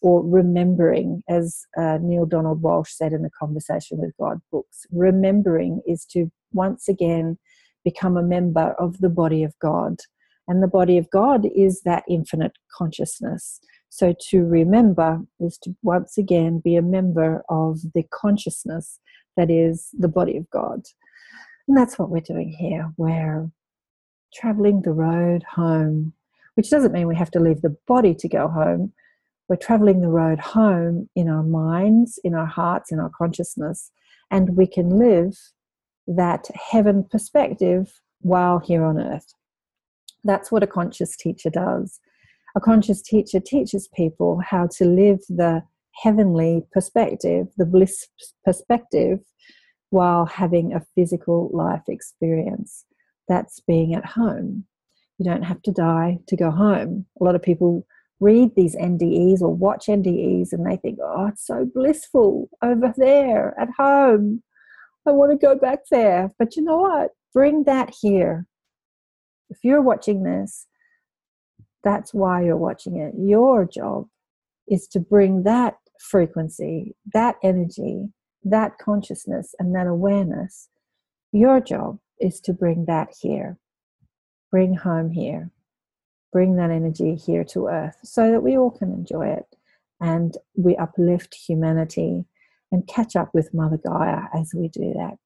or 0.00 0.22
remembering, 0.26 1.22
as 1.28 1.64
uh, 1.78 1.98
Neale 2.02 2.26
Donald 2.26 2.60
Walsch 2.60 2.88
said 2.88 3.12
in 3.12 3.22
the 3.22 3.30
Conversation 3.38 3.98
with 3.98 4.12
God 4.18 4.40
books. 4.50 4.84
Remembering 4.90 5.80
is 5.86 6.04
to 6.06 6.30
once 6.52 6.88
again 6.88 7.38
become 7.84 8.16
a 8.16 8.22
member 8.22 8.74
of 8.78 8.98
the 8.98 9.08
body 9.08 9.44
of 9.44 9.54
God. 9.60 10.00
And 10.48 10.62
the 10.62 10.68
body 10.68 10.98
of 10.98 11.10
God 11.10 11.46
is 11.54 11.82
that 11.82 12.04
infinite 12.08 12.52
consciousness. 12.76 13.60
So 13.88 14.14
to 14.30 14.44
remember 14.44 15.20
is 15.38 15.58
to 15.58 15.76
once 15.82 16.18
again 16.18 16.60
be 16.64 16.76
a 16.76 16.82
member 16.82 17.42
of 17.48 17.80
the 17.94 18.04
consciousness 18.10 18.98
that 19.36 19.50
is 19.50 19.90
the 19.92 20.08
body 20.08 20.36
of 20.36 20.48
God. 20.50 20.82
And 21.68 21.76
that's 21.76 21.98
what 21.98 22.10
we're 22.10 22.20
doing 22.20 22.50
here. 22.58 22.90
We're 22.96 23.50
traveling 24.34 24.82
the 24.82 24.92
road 24.92 25.42
home, 25.42 26.14
which 26.54 26.70
doesn't 26.70 26.92
mean 26.92 27.06
we 27.06 27.16
have 27.16 27.30
to 27.32 27.40
leave 27.40 27.62
the 27.62 27.76
body 27.86 28.14
to 28.14 28.28
go 28.28 28.48
home. 28.48 28.92
We're 29.48 29.56
traveling 29.56 30.00
the 30.00 30.08
road 30.08 30.40
home 30.40 31.08
in 31.14 31.28
our 31.28 31.42
minds, 31.42 32.18
in 32.24 32.34
our 32.34 32.46
hearts, 32.46 32.90
in 32.90 32.98
our 32.98 33.10
consciousness, 33.10 33.90
and 34.30 34.56
we 34.56 34.66
can 34.66 34.88
live 34.88 35.36
that 36.06 36.48
heaven 36.54 37.04
perspective 37.10 37.92
while 38.20 38.58
here 38.58 38.84
on 38.84 38.98
earth. 38.98 39.34
That's 40.24 40.52
what 40.52 40.62
a 40.62 40.68
conscious 40.68 41.16
teacher 41.16 41.50
does. 41.50 42.00
A 42.54 42.60
conscious 42.60 43.00
teacher 43.02 43.40
teaches 43.40 43.88
people 43.94 44.40
how 44.44 44.68
to 44.76 44.84
live 44.84 45.20
the 45.28 45.62
heavenly 46.02 46.62
perspective, 46.72 47.48
the 47.56 47.66
bliss 47.66 48.08
perspective, 48.44 49.20
while 49.90 50.26
having 50.26 50.72
a 50.72 50.84
physical 50.94 51.50
life 51.52 51.82
experience. 51.88 52.84
That's 53.28 53.60
being 53.60 53.94
at 53.94 54.04
home. 54.04 54.64
You 55.18 55.24
don't 55.24 55.42
have 55.42 55.62
to 55.62 55.72
die 55.72 56.18
to 56.28 56.36
go 56.36 56.50
home. 56.50 57.06
A 57.20 57.24
lot 57.24 57.34
of 57.34 57.42
people 57.42 57.86
read 58.20 58.54
these 58.54 58.76
NDEs 58.76 59.40
or 59.40 59.54
watch 59.54 59.86
NDEs 59.86 60.52
and 60.52 60.66
they 60.66 60.76
think, 60.76 60.98
oh, 61.02 61.26
it's 61.26 61.46
so 61.46 61.66
blissful 61.74 62.48
over 62.62 62.92
there 62.96 63.54
at 63.60 63.68
home. 63.76 64.42
I 65.06 65.10
want 65.10 65.32
to 65.32 65.46
go 65.46 65.56
back 65.56 65.80
there. 65.90 66.32
But 66.38 66.56
you 66.56 66.62
know 66.62 66.78
what? 66.78 67.10
Bring 67.34 67.64
that 67.64 67.92
here. 68.00 68.46
If 69.52 69.58
you're 69.62 69.82
watching 69.82 70.22
this, 70.22 70.66
that's 71.84 72.12
why 72.12 72.42
you're 72.42 72.56
watching 72.56 72.96
it. 72.96 73.14
Your 73.18 73.64
job 73.64 74.06
is 74.68 74.86
to 74.88 75.00
bring 75.00 75.42
that 75.44 75.76
frequency, 76.00 76.94
that 77.12 77.36
energy, 77.42 78.08
that 78.44 78.78
consciousness, 78.78 79.54
and 79.58 79.74
that 79.74 79.86
awareness. 79.86 80.68
Your 81.32 81.60
job 81.60 81.98
is 82.20 82.40
to 82.40 82.52
bring 82.52 82.86
that 82.86 83.08
here. 83.20 83.58
Bring 84.50 84.74
home 84.74 85.10
here 85.10 85.50
bring 86.32 86.56
that 86.56 86.70
energy 86.70 87.14
here 87.14 87.44
to 87.44 87.68
earth 87.68 87.96
so 88.02 88.32
that 88.32 88.42
we 88.42 88.56
all 88.56 88.70
can 88.70 88.90
enjoy 88.90 89.28
it 89.28 89.44
and 90.00 90.36
we 90.56 90.74
uplift 90.76 91.34
humanity 91.34 92.24
and 92.72 92.88
catch 92.88 93.14
up 93.14 93.28
with 93.34 93.52
Mother 93.52 93.76
Gaia 93.76 94.22
as 94.34 94.52
we 94.54 94.68
do 94.68 94.94
that. 94.96 95.18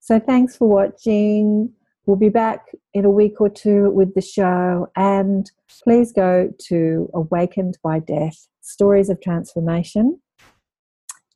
So, 0.00 0.20
thanks 0.20 0.56
for 0.56 0.68
watching. 0.68 1.72
We'll 2.08 2.16
be 2.16 2.30
back 2.30 2.70
in 2.94 3.04
a 3.04 3.10
week 3.10 3.38
or 3.38 3.50
two 3.50 3.90
with 3.90 4.14
the 4.14 4.22
show. 4.22 4.90
And 4.96 5.50
please 5.84 6.10
go 6.10 6.50
to 6.68 7.10
Awakened 7.12 7.76
by 7.84 7.98
Death 7.98 8.48
Stories 8.62 9.10
of 9.10 9.20
Transformation 9.20 10.18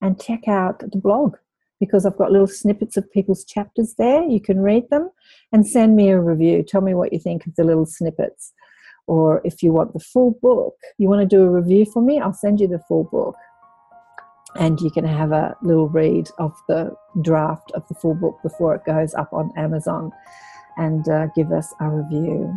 and 0.01 0.19
check 0.19 0.49
out 0.49 0.79
the 0.79 0.97
blog 0.97 1.37
because 1.79 2.07
I've 2.07 2.17
got 2.17 2.33
little 2.33 2.47
snippets 2.47 2.97
of 2.97 3.13
people's 3.13 3.45
chapters 3.45 3.97
there. 3.99 4.25
You 4.25 4.41
can 4.41 4.61
read 4.61 4.89
them 4.89 5.11
and 5.53 5.69
send 5.69 5.95
me 5.95 6.09
a 6.09 6.19
review. 6.19 6.63
Tell 6.63 6.81
me 6.81 6.95
what 6.95 7.13
you 7.13 7.19
think 7.19 7.47
of 7.47 7.55
the 7.55 7.65
little 7.65 7.85
snippets. 7.85 8.55
Or 9.07 9.43
if 9.45 9.63
you 9.63 9.75
want 9.75 9.93
the 9.93 10.01
full 10.01 10.39
book, 10.41 10.77
you 10.97 11.07
want 11.07 11.21
to 11.21 11.37
do 11.37 11.43
a 11.43 11.51
review 11.51 11.85
for 11.85 12.01
me, 12.01 12.19
I'll 12.19 12.33
send 12.33 12.61
you 12.61 12.67
the 12.67 12.83
full 12.89 13.05
book. 13.05 13.37
And 14.55 14.81
you 14.81 14.91
can 14.91 15.05
have 15.05 15.33
a 15.33 15.55
little 15.61 15.91
read 15.91 16.31
of 16.39 16.55
the 16.67 16.95
draft 17.21 17.73
of 17.73 17.87
the 17.89 17.95
full 17.95 18.15
book 18.15 18.39
before 18.43 18.75
it 18.75 18.87
goes 18.87 19.13
up 19.13 19.35
on 19.35 19.53
Amazon 19.59 20.13
and 20.77 21.09
uh, 21.09 21.27
give 21.29 21.53
us 21.53 21.75
a 21.81 21.89
review. 21.89 22.57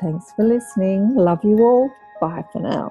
Thanks 0.00 0.32
for 0.32 0.44
listening. 0.44 1.14
Love 1.14 1.44
you 1.44 1.58
all. 1.60 1.90
Bye 2.20 2.44
for 2.52 2.60
now. 2.60 2.90